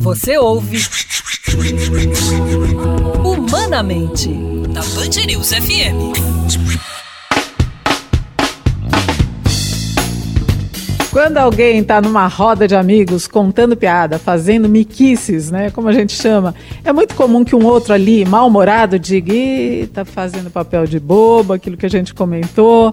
Você 0.00 0.38
ouve 0.38 0.78
Humanamente 3.24 4.28
na 4.28 4.80
Band 4.80 5.26
News 5.26 5.52
FM. 5.52 6.14
Quando 11.10 11.38
alguém 11.38 11.78
está 11.78 12.00
numa 12.00 12.26
roda 12.26 12.66
de 12.66 12.74
amigos 12.74 13.28
contando 13.28 13.76
piada, 13.76 14.18
fazendo 14.18 14.68
miquices, 14.68 15.48
né, 15.48 15.70
como 15.70 15.88
a 15.88 15.92
gente 15.92 16.12
chama, 16.12 16.52
é 16.84 16.92
muito 16.92 17.14
comum 17.14 17.44
que 17.44 17.54
um 17.54 17.64
outro 17.64 17.94
ali, 17.94 18.24
mal-humorado, 18.24 18.98
diga: 18.98 19.32
Ih, 19.32 19.86
tá 19.86 20.04
fazendo 20.04 20.50
papel 20.50 20.86
de 20.86 20.98
bobo, 20.98 21.52
aquilo 21.52 21.76
que 21.76 21.86
a 21.86 21.90
gente 21.90 22.12
comentou. 22.12 22.92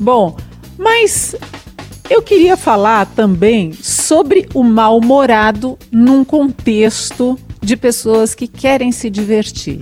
Bom, 0.00 0.36
mas 0.76 1.36
eu 2.08 2.22
queria 2.22 2.56
falar 2.56 3.06
também 3.06 3.72
sobre 3.72 4.46
o 4.52 4.62
mal-humorado 4.62 5.78
num 5.90 6.24
contexto 6.24 7.38
de 7.62 7.76
pessoas 7.76 8.34
que 8.34 8.46
querem 8.46 8.92
se 8.92 9.08
divertir. 9.08 9.80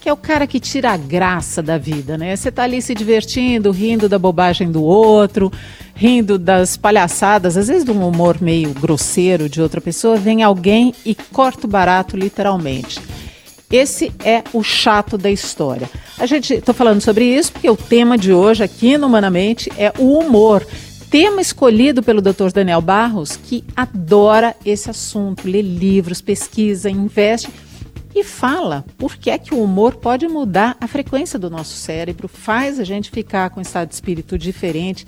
Que 0.00 0.08
é 0.08 0.12
o 0.12 0.16
cara 0.16 0.46
que 0.46 0.60
tira 0.60 0.92
a 0.92 0.96
graça 0.96 1.60
da 1.60 1.76
vida, 1.76 2.16
né? 2.16 2.36
Você 2.36 2.52
tá 2.52 2.62
ali 2.62 2.80
se 2.80 2.94
divertindo, 2.94 3.72
rindo 3.72 4.08
da 4.08 4.18
bobagem 4.18 4.70
do 4.70 4.82
outro, 4.84 5.50
rindo 5.96 6.38
das 6.38 6.76
palhaçadas, 6.76 7.56
às 7.56 7.66
vezes 7.66 7.84
de 7.84 7.90
um 7.90 8.06
humor 8.06 8.40
meio 8.40 8.72
grosseiro 8.72 9.48
de 9.48 9.60
outra 9.60 9.80
pessoa, 9.80 10.16
vem 10.16 10.44
alguém 10.44 10.94
e 11.04 11.14
corta 11.14 11.66
o 11.66 11.70
barato 11.70 12.16
literalmente. 12.16 13.00
Esse 13.70 14.12
é 14.24 14.44
o 14.52 14.62
chato 14.62 15.18
da 15.18 15.28
história. 15.28 15.90
A 16.18 16.26
gente 16.26 16.54
estou 16.54 16.72
falando 16.72 17.00
sobre 17.00 17.24
isso 17.24 17.52
porque 17.52 17.68
o 17.68 17.76
tema 17.76 18.16
de 18.16 18.32
hoje 18.32 18.62
aqui 18.62 18.96
no 18.96 19.08
Humanamente 19.08 19.72
é 19.76 19.92
o 19.98 20.20
humor. 20.20 20.64
Tema 21.10 21.40
escolhido 21.40 22.02
pelo 22.02 22.20
Dr. 22.20 22.50
Daniel 22.52 22.80
Barros, 22.80 23.36
que 23.36 23.64
adora 23.76 24.56
esse 24.64 24.90
assunto, 24.90 25.48
lê 25.48 25.62
livros, 25.62 26.20
pesquisa, 26.20 26.90
investe 26.90 27.48
e 28.14 28.24
fala 28.24 28.84
por 28.98 29.16
que 29.16 29.30
é 29.30 29.38
que 29.38 29.54
o 29.54 29.62
humor 29.62 29.96
pode 29.96 30.26
mudar 30.26 30.76
a 30.80 30.88
frequência 30.88 31.38
do 31.38 31.48
nosso 31.48 31.76
cérebro, 31.76 32.26
faz 32.26 32.80
a 32.80 32.84
gente 32.84 33.10
ficar 33.10 33.50
com 33.50 33.60
um 33.60 33.62
estado 33.62 33.88
de 33.88 33.94
espírito 33.94 34.36
diferente. 34.36 35.06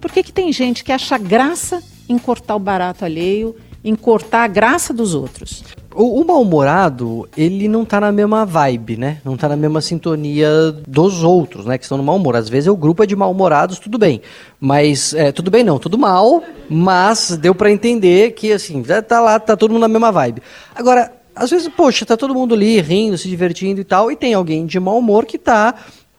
Por 0.00 0.10
que, 0.10 0.22
que 0.22 0.32
tem 0.32 0.52
gente 0.52 0.82
que 0.82 0.92
acha 0.92 1.18
graça 1.18 1.82
em 2.08 2.18
cortar 2.18 2.56
o 2.56 2.60
barato 2.60 3.04
alheio, 3.04 3.54
em 3.84 3.94
cortar 3.94 4.44
a 4.44 4.48
graça 4.48 4.92
dos 4.94 5.14
outros? 5.14 5.62
O, 5.94 6.20
o 6.20 6.26
mal-humorado, 6.26 7.28
ele 7.36 7.68
não 7.68 7.84
tá 7.84 8.00
na 8.00 8.10
mesma 8.10 8.44
vibe, 8.44 8.96
né? 8.96 9.18
Não 9.24 9.36
tá 9.36 9.48
na 9.48 9.56
mesma 9.56 9.80
sintonia 9.80 10.72
dos 10.88 11.22
outros, 11.22 11.66
né? 11.66 11.78
Que 11.78 11.84
estão 11.84 11.98
no 11.98 12.02
mau 12.02 12.16
humor. 12.16 12.34
Às 12.34 12.48
vezes 12.48 12.68
o 12.68 12.76
grupo 12.76 13.04
é 13.04 13.06
de 13.06 13.14
mal-humorados, 13.14 13.78
tudo 13.78 13.98
bem. 13.98 14.20
Mas, 14.58 15.14
é, 15.14 15.30
tudo 15.30 15.50
bem 15.50 15.62
não, 15.62 15.78
tudo 15.78 15.98
mal, 15.98 16.42
mas 16.68 17.36
deu 17.36 17.54
para 17.54 17.70
entender 17.70 18.32
que, 18.32 18.50
assim, 18.50 18.82
tá 19.06 19.20
lá, 19.20 19.38
tá 19.38 19.56
todo 19.56 19.70
mundo 19.70 19.82
na 19.82 19.88
mesma 19.88 20.10
vibe. 20.10 20.42
Agora, 20.74 21.12
às 21.36 21.50
vezes, 21.50 21.68
poxa, 21.68 22.06
tá 22.06 22.16
todo 22.16 22.34
mundo 22.34 22.54
ali 22.54 22.80
rindo, 22.80 23.18
se 23.18 23.28
divertindo 23.28 23.80
e 23.80 23.84
tal, 23.84 24.10
e 24.10 24.16
tem 24.16 24.34
alguém 24.34 24.66
de 24.66 24.80
mau 24.80 24.98
humor 24.98 25.26
que 25.26 25.38
tá 25.38 25.74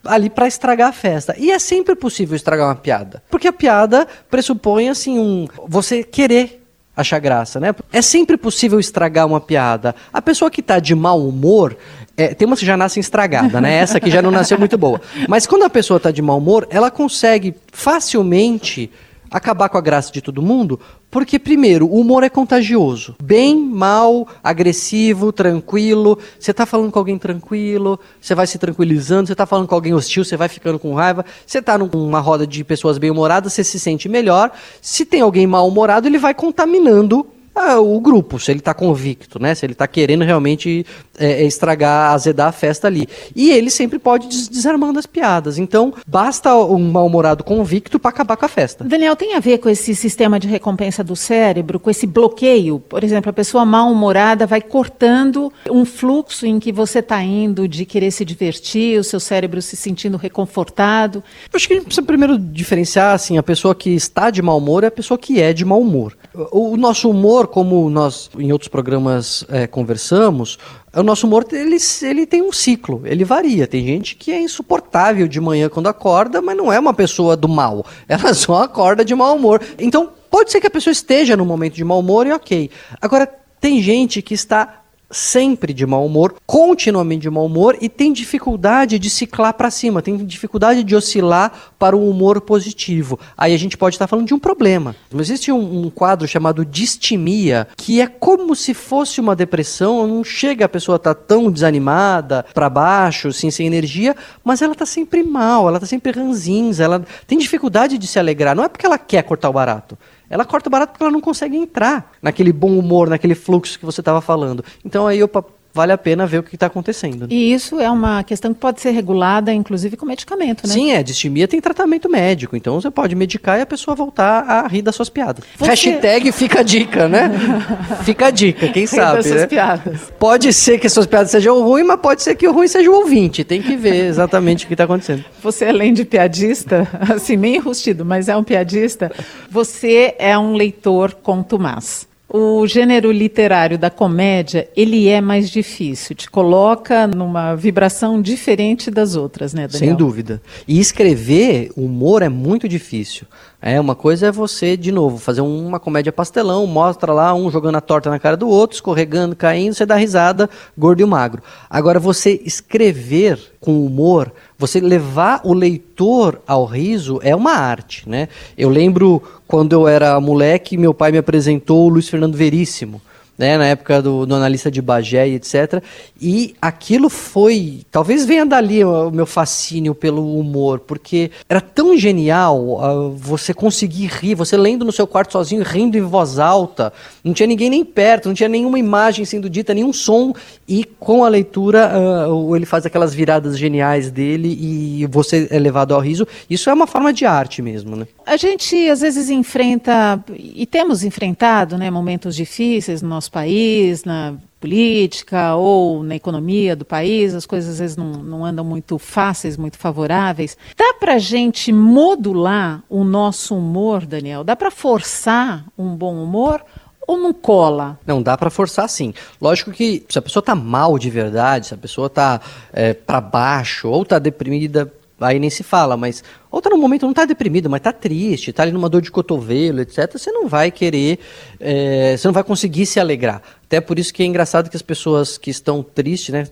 ali 0.06 0.30
para 0.30 0.48
estragar 0.48 0.90
a 0.90 0.94
festa. 0.94 1.36
E 1.38 1.52
é 1.52 1.60
sempre 1.60 1.96
possível 1.96 2.36
estragar 2.36 2.68
uma 2.68 2.76
piada, 2.76 3.24
porque 3.30 3.48
a 3.48 3.54
piada 3.54 4.08
pressupõe 4.30 4.90
assim 4.90 5.20
um 5.20 5.48
você 5.68 6.04
querer 6.04 6.65
achar 6.96 7.20
graça, 7.20 7.60
né? 7.60 7.76
É 7.92 8.02
sempre 8.02 8.38
possível 8.38 8.80
estragar 8.80 9.28
uma 9.28 9.42
piada. 9.42 9.96
A 10.14 10.22
pessoa 10.22 10.50
que 10.50 10.62
tá 10.62 10.80
de 10.80 10.96
mau 10.96 11.28
humor, 11.28 11.78
é, 12.16 12.34
tem 12.34 12.48
umas 12.48 12.60
que 12.60 12.66
já 12.66 12.78
nascem 12.78 13.02
estragada, 13.02 13.60
né? 13.60 13.76
Essa 13.76 14.00
que 14.00 14.10
já 14.10 14.22
não 14.22 14.32
nasceu 14.32 14.58
muito 14.58 14.78
boa. 14.78 15.02
Mas 15.28 15.46
quando 15.46 15.64
a 15.64 15.70
pessoa 15.70 16.00
tá 16.00 16.12
de 16.12 16.22
mau 16.22 16.38
humor, 16.38 16.68
ela 16.70 16.90
consegue 16.90 17.56
facilmente 17.72 18.90
acabar 19.30 19.68
com 19.68 19.78
a 19.78 19.82
graça 19.82 20.12
de 20.12 20.22
todo 20.22 20.42
mundo, 20.42 20.80
porque, 21.16 21.40
primeiro, 21.40 21.88
o 21.88 22.02
humor 22.02 22.26
é 22.26 22.30
contagioso. 22.30 23.16
Bem, 23.24 23.58
mal, 23.58 24.28
agressivo, 24.44 25.32
tranquilo. 25.32 26.20
Você 26.38 26.52
está 26.52 26.66
falando 26.66 26.92
com 26.92 27.00
alguém 27.00 27.18
tranquilo, 27.18 27.98
você 28.20 28.36
vai 28.36 28.46
se 28.46 28.58
tranquilizando. 28.58 29.28
Você 29.28 29.32
está 29.32 29.46
falando 29.46 29.66
com 29.66 29.76
alguém 29.76 29.94
hostil, 29.94 30.26
você 30.26 30.36
vai 30.36 30.50
ficando 30.50 30.78
com 30.78 30.94
raiva. 30.94 31.24
Você 31.48 31.60
está 31.60 31.78
numa 31.78 32.20
roda 32.20 32.46
de 32.46 32.66
pessoas 32.66 32.98
bem-humoradas, 32.98 33.54
você 33.54 33.64
se 33.64 33.80
sente 33.80 34.10
melhor. 34.10 34.52
Se 34.82 35.06
tem 35.06 35.22
alguém 35.22 35.48
mal-humorado, 35.48 36.06
ele 36.06 36.18
vai 36.18 36.34
contaminando 36.34 37.26
ah, 37.56 37.80
o 37.80 38.00
grupo, 38.02 38.40
se 38.40 38.52
ele 38.52 38.60
está 38.60 38.74
convicto, 38.74 39.40
né? 39.40 39.56
Se 39.56 39.66
ele 39.66 39.74
está 39.74 39.88
querendo 39.88 40.24
realmente 40.24 40.86
é, 41.18 41.44
é, 41.44 41.46
estragar, 41.46 42.14
azedar 42.14 42.50
a 42.50 42.52
festa 42.52 42.88
ali. 42.88 43.08
E 43.36 43.50
ele 43.52 43.70
sempre 43.70 43.98
pode 43.98 44.28
des 44.28 44.50
desarmando 44.50 45.00
as 45.00 45.06
piadas. 45.06 45.58
Então, 45.58 45.94
basta 46.06 46.54
um 46.56 46.92
mal-humorado 46.92 47.44
convicto 47.44 47.98
para 47.98 48.10
acabar 48.10 48.36
com 48.36 48.46
a 48.46 48.50
festa. 48.50 48.84
Daniel, 48.84 49.16
tem 49.16 49.36
a 49.36 49.40
ver 49.40 49.60
com 49.60 49.70
esse 49.70 49.96
sistema 49.96 50.40
de 50.40 50.48
recompensa 50.48 51.04
do 51.04 51.16
cérebro, 51.16 51.80
com 51.80 51.90
esse 51.90 52.06
bloqueio? 52.06 52.80
Por 52.80 53.04
exemplo, 53.04 53.30
a 53.30 53.34
pessoa 53.34 53.66
mal-humorada 53.66 54.46
vai 54.46 54.62
cortando 54.62 55.52
um 55.70 55.86
fluxo 55.86 56.46
em 56.46 56.60
que 56.60 56.72
você 56.72 57.00
está 57.00 57.24
indo 57.24 57.68
de 57.68 57.86
querer 57.86 58.12
se 58.12 58.26
divertir, 58.26 59.00
o 59.00 59.04
seu 59.04 59.20
cérebro 59.20 59.62
se 59.62 59.78
sentindo 59.78 60.18
reconfortado. 60.18 61.24
Eu 61.52 61.56
acho 61.56 61.68
que 61.68 61.74
a 61.74 61.78
gente 61.78 61.86
precisa 61.86 62.06
primeiro 62.06 62.38
diferenciar 62.38 63.14
assim, 63.16 63.38
a 63.38 63.44
pessoa 63.44 63.74
que 63.74 63.92
está 63.92 64.30
de 64.30 64.42
mau 64.42 64.58
humor 64.58 64.84
e 64.84 64.88
a 64.88 64.92
pessoa 64.92 65.18
que 65.18 65.42
é 65.42 65.54
de 65.54 65.64
mau 65.64 65.80
humor. 65.80 66.18
O 66.52 66.76
nosso 66.76 67.10
humor, 67.10 67.45
como 67.48 67.90
nós 67.90 68.30
em 68.38 68.52
outros 68.52 68.68
programas 68.68 69.46
é, 69.50 69.68
conversamos, 69.68 70.58
o 70.94 71.04
nosso 71.04 71.28
humor 71.28 71.46
ele, 71.52 71.78
ele 72.04 72.26
tem 72.26 72.42
um 72.42 72.52
ciclo, 72.52 73.02
ele 73.06 73.24
varia. 73.24 73.68
Tem 73.68 73.86
gente 73.86 74.16
que 74.16 74.32
é 74.32 74.40
insuportável 74.40 75.28
de 75.28 75.40
manhã 75.42 75.68
quando 75.70 75.88
acorda, 75.88 76.42
mas 76.42 76.56
não 76.56 76.72
é 76.72 76.80
uma 76.80 76.94
pessoa 76.94 77.36
do 77.36 77.48
mal. 77.48 77.86
Ela 78.08 78.34
só 78.34 78.64
acorda 78.64 79.04
de 79.04 79.14
mau 79.14 79.36
humor. 79.36 79.62
Então, 79.78 80.12
pode 80.30 80.52
ser 80.52 80.62
que 80.62 80.68
a 80.68 80.72
pessoa 80.72 80.92
esteja 80.92 81.36
no 81.36 81.46
momento 81.46 81.76
de 81.76 81.84
mau 81.84 82.00
humor 82.00 82.28
e 82.28 82.32
ok. 82.32 82.70
Agora, 83.02 83.28
tem 83.60 83.82
gente 83.82 84.22
que 84.22 84.34
está 84.34 84.85
sempre 85.16 85.74
de 85.74 85.86
mau 85.86 86.06
humor, 86.06 86.36
continuamente 86.46 87.22
de 87.22 87.30
mau 87.30 87.46
humor 87.46 87.78
e 87.80 87.88
tem 87.88 88.12
dificuldade 88.12 89.00
de 89.00 89.10
ciclar 89.10 89.54
para 89.54 89.72
cima, 89.72 90.02
tem 90.02 90.18
dificuldade 90.18 90.84
de 90.84 90.96
oscilar 90.96 91.52
para 91.80 91.96
um 91.96 92.10
humor 92.10 92.42
positivo. 92.42 93.18
Aí 93.38 93.54
a 93.54 93.58
gente 93.58 93.78
pode 93.78 93.96
estar 93.96 94.08
falando 94.08 94.28
de 94.28 94.34
um 94.34 94.40
problema. 94.40 94.96
Existe 95.18 95.52
um, 95.52 95.86
um 95.86 95.90
quadro 95.90 96.28
chamado 96.28 96.66
distimia, 96.66 97.68
que 97.78 98.02
é 98.02 98.08
como 98.08 98.56
se 98.56 98.74
fosse 98.74 99.22
uma 99.22 99.36
depressão, 99.36 100.06
não 100.06 100.24
chega 100.24 100.66
a 100.66 100.70
pessoa 100.70 101.00
tá 101.00 101.14
tão 101.14 101.50
desanimada, 101.50 102.46
para 102.54 102.70
baixo, 102.70 103.30
assim, 103.30 103.50
sem 103.50 103.66
energia, 103.66 104.16
mas 104.44 104.62
ela 104.62 104.74
está 104.74 104.86
sempre 104.86 105.24
mal, 105.24 105.68
ela 105.68 105.78
está 105.78 105.88
sempre 105.88 106.12
ranzinza, 106.12 106.84
ela 106.84 107.06
tem 107.26 107.38
dificuldade 107.38 107.98
de 107.98 108.08
se 108.08 108.20
alegrar. 108.20 108.56
Não 108.56 108.64
é 108.64 108.70
porque 108.70 108.86
ela 108.86 108.98
quer 108.98 109.24
cortar 109.24 109.50
o 109.50 109.54
barato, 109.54 109.98
ela 110.30 110.46
corta 110.46 110.70
barato 110.70 110.92
porque 110.92 111.04
ela 111.04 111.12
não 111.12 111.22
consegue 111.22 111.56
entrar 111.56 112.12
naquele 112.22 112.52
bom 112.52 112.78
humor, 112.78 113.10
naquele 113.10 113.36
fluxo 113.36 113.78
que 113.80 113.86
você 113.86 114.02
estava 114.02 114.22
falando. 114.22 114.64
Então 114.84 115.08
aí, 115.08 115.22
opa, 115.22 115.46
vale 115.76 115.92
a 115.92 115.98
pena 115.98 116.26
ver 116.26 116.40
o 116.40 116.44
que 116.44 116.56
está 116.56 116.68
acontecendo. 116.68 117.28
E 117.30 117.52
isso 117.52 117.82
é 117.82 117.92
uma 117.92 118.24
questão 118.24 118.54
que 118.54 118.60
pode 118.62 118.80
ser 118.80 118.92
regulada, 118.92 119.52
inclusive, 119.54 119.98
com 119.98 120.06
medicamento, 120.06 120.66
né? 120.66 120.74
Sim, 120.74 120.92
é. 120.94 121.04
Distimia 121.04 121.50
tem 121.50 121.60
tratamento 121.60 122.10
médico, 122.10 122.56
então 122.56 122.80
você 122.80 122.90
pode 122.90 123.14
medicar 123.14 123.60
e 123.60 123.62
a 123.62 123.66
pessoa 123.66 123.94
voltar 123.94 124.46
a 124.50 124.68
rir 124.68 124.82
das 124.82 124.96
suas 124.96 125.10
piadas. 125.10 125.44
Você- 125.58 125.70
Hashtag 125.70 126.32
fica 126.32 126.62
a 126.62 126.64
dica, 126.64 127.10
né? 127.10 127.30
fica 128.06 128.28
a 128.28 128.32
dica, 128.32 128.70
quem 128.70 128.88
sabe, 128.88 129.18
das 129.18 129.28
suas 129.28 129.42
né? 129.42 129.48
piadas. 129.48 130.00
Pode 130.18 130.54
ser 130.54 130.80
que 130.80 130.88
as 130.88 130.94
suas 130.94 131.06
piadas 131.06 131.30
sejam 131.30 131.62
ruins, 131.62 131.86
mas 131.86 132.00
pode 132.00 132.24
ser 132.24 132.36
que 132.36 132.48
o 132.48 132.54
ruim 132.54 132.70
seja 132.70 132.90
o 132.90 132.94
ouvinte. 132.96 133.44
Tem 133.44 133.62
que 133.62 133.76
ver 133.76 134.06
exatamente 134.06 134.64
o 134.64 134.68
que 134.70 134.76
está 134.76 134.86
acontecendo. 134.86 135.26
Você, 135.44 135.66
além 135.66 135.94
de 135.94 136.06
piadista, 136.06 136.88
assim, 137.14 137.36
meio 137.36 137.58
enrustido, 137.58 138.06
mas 138.06 138.30
é 138.30 138.38
um 138.38 138.46
piadista, 138.46 139.12
você 139.52 140.16
é 140.18 140.38
um 140.38 140.54
leitor 140.54 141.14
contumaz. 141.16 142.08
O 142.28 142.66
gênero 142.66 143.12
literário 143.12 143.78
da 143.78 143.92
comédia, 143.92 144.68
ele 144.76 145.08
é 145.08 145.22
mais 145.22 145.50
difícil, 145.50 146.16
te 146.16 146.30
coloca 146.30 147.06
numa 147.06 147.54
vibração 147.56 148.20
diferente 148.20 148.90
das 148.90 149.16
outras, 149.16 149.54
né, 149.54 149.68
Daniel? 149.68 149.80
Sem 149.90 149.96
dúvida. 149.96 150.42
E 150.68 150.80
escrever 150.80 151.72
humor 151.78 152.24
é 152.24 152.30
muito 152.30 152.68
difícil. 152.68 153.28
É, 153.62 153.80
uma 153.80 153.96
coisa 153.96 154.28
é 154.28 154.32
você, 154.32 154.76
de 154.76 154.92
novo, 154.92 155.18
fazer 155.18 155.42
uma 155.42 155.80
comédia 155.80 156.12
pastelão, 156.12 156.68
mostra 156.68 157.14
lá 157.14 157.34
um 157.34 157.50
jogando 157.50 157.78
a 157.78 157.82
torta 157.82 158.10
na 158.10 158.20
cara 158.20 158.36
do 158.36 158.50
outro, 158.50 158.76
escorregando, 158.76 159.36
caindo, 159.36 159.74
você 159.74 159.86
dá 159.86 159.96
risada, 159.96 160.50
gordo 160.78 161.02
e 161.02 161.06
magro. 161.06 161.42
Agora, 161.70 162.00
você 162.00 162.42
escrever 162.44 163.40
com 163.60 163.86
humor, 163.86 164.32
você 164.58 164.80
levar 164.80 165.42
o 165.44 165.54
leitor 165.54 166.42
ao 166.48 166.66
riso 166.66 167.20
é 167.22 167.36
uma 167.36 167.52
arte, 167.52 168.08
né? 168.08 168.30
Eu 168.58 168.70
lembro 168.70 169.22
quando 169.48 169.74
eu 169.74 169.88
era 169.88 170.20
moleque, 170.20 170.78
meu 170.78 170.94
pai 170.94 171.12
me 171.12 171.18
apresentou 171.18 171.86
o 171.86 171.90
Luiz 171.90 172.08
Fernando 172.08 172.36
Veríssimo 172.36 173.02
né, 173.38 173.58
na 173.58 173.66
época 173.68 174.02
do, 174.02 174.26
do 174.26 174.36
analista 174.36 174.72
de 174.72 174.82
Bagé 174.82 175.28
e 175.28 175.36
etc. 175.36 175.84
E 176.22 176.56
aquilo 176.62 177.10
foi, 177.10 177.82
talvez 177.92 178.26
venha 178.26 178.46
dali 178.46 178.84
o, 178.84 179.12
meu 179.12 179.26
fascínio 179.26 179.94
pelo 179.94 180.38
humor, 180.40 180.80
porque 180.80 181.32
era 181.50 181.60
tão 181.62 181.98
genial 181.98 182.80
ah, 182.82 183.10
você 183.16 183.54
conseguir 183.54 184.08
rir, 184.08 184.36
você 184.36 184.56
lendo 184.56 184.86
no 184.86 184.92
seu 184.92 185.06
quarto 185.06 185.34
sozinho, 185.34 185.64
rindo 185.64 185.98
em 185.98 186.02
voz 186.02 186.40
alta, 186.40 186.94
não 187.24 187.34
tinha 187.34 187.48
ninguém 187.48 187.70
nem 187.70 187.84
perto, 187.84 188.28
não 188.28 188.36
tinha 188.36 188.50
nenhuma 188.50 188.80
imagem 188.80 189.26
sendo 189.26 189.50
dita, 189.50 189.74
nenhum 189.74 189.92
som, 189.94 190.34
e 190.68 190.84
com 191.00 191.24
a 191.24 191.30
leitura 191.30 192.30
o- 192.30 192.56
ele 192.56 192.66
faz 192.66 192.86
aquelas 192.86 193.14
viradas 193.14 193.58
geniais 193.58 194.10
dele 194.10 194.58
e 194.60 195.06
você 195.08 195.48
é 195.52 195.60
levado 195.60 195.94
ao 195.94 196.00
riso. 196.00 196.28
Isso 196.50 196.70
é 196.70 196.74
uma 196.74 196.88
forma 196.88 197.12
de 197.12 197.26
arte 197.26 197.62
mesmo, 197.62 197.96
né? 197.96 198.08
A 198.26 198.38
gente 198.38 198.90
às 198.90 199.02
vezes 199.02 199.30
enfrenta, 199.30 200.20
e 200.34 200.66
temos 200.66 201.04
enfrentado, 201.04 201.78
né, 201.78 201.92
momentos 201.92 202.36
difíceis 202.36 203.02
no 203.02 203.10
nosso 203.10 203.32
país, 203.32 204.04
na 204.04 204.34
política 204.60 205.56
ou 205.56 206.02
na 206.02 206.16
economia 206.16 206.76
do 206.76 206.84
país, 206.84 207.36
as 207.36 207.46
coisas 207.46 207.74
às 207.74 207.80
vezes 207.80 207.96
não, 207.96 208.14
não 208.14 208.44
andam 208.44 208.66
muito 208.66 208.98
fáceis, 208.98 209.58
muito 209.58 209.78
favoráveis. 209.78 210.58
Dá 210.76 210.96
para 211.00 211.20
gente 211.20 211.72
modular 211.72 212.82
o 212.90 213.04
nosso 213.04 213.56
humor, 213.56 214.08
Daniel? 214.08 214.44
Dá 214.44 214.56
para 214.56 214.72
forçar 214.72 215.64
um 215.78 215.96
bom 215.96 216.16
humor 216.24 216.66
ou 217.08 217.18
não 217.18 217.32
cola? 217.32 218.00
Não, 218.08 218.24
dá 218.24 218.36
pra 218.36 218.50
forçar 218.50 218.90
sim. 218.90 219.14
Lógico 219.40 219.72
que 219.72 220.04
se 220.10 220.18
a 220.18 220.22
pessoa 220.22 220.42
tá 220.42 220.56
mal 220.56 220.98
de 220.98 221.12
verdade, 221.12 221.68
se 221.68 221.74
a 221.76 221.78
pessoa 221.78 222.10
tá 222.10 222.42
é, 222.74 222.94
para 222.94 223.22
baixo 223.22 223.88
ou 223.88 224.04
tá 224.04 224.18
deprimida, 224.18 224.92
aí 225.20 225.40
nem 225.40 225.50
se 225.50 225.64
fala, 225.64 225.96
mas 225.96 226.24
ou 226.52 226.62
tá 226.62 226.70
num 226.70 226.78
momento 226.78 227.06
não 227.06 227.14
tá 227.14 227.26
deprimida, 227.26 227.70
mas 227.70 227.82
tá 227.82 227.92
triste, 227.92 228.52
tá 228.52 228.64
ali 228.64 228.72
numa 228.72 228.90
dor 228.90 229.02
de 229.02 229.12
cotovelo, 229.12 229.82
etc. 229.82 230.12
Você 230.12 230.32
não 230.32 230.48
vai 230.48 230.72
querer, 230.72 231.20
é, 231.60 232.16
você 232.18 232.28
não 232.28 232.34
vai 232.34 232.44
conseguir 232.44 232.86
se 232.86 233.00
alegrar. 233.00 233.42
Até 233.66 233.80
por 233.80 233.98
isso 234.00 234.14
que 234.14 234.24
é 234.24 234.26
engraçado 234.26 234.70
que 234.70 234.76
as 234.76 234.82
pessoas 234.82 235.38
que 235.38 235.50
estão 235.50 235.84
tristes, 235.84 236.34
né? 236.34 236.48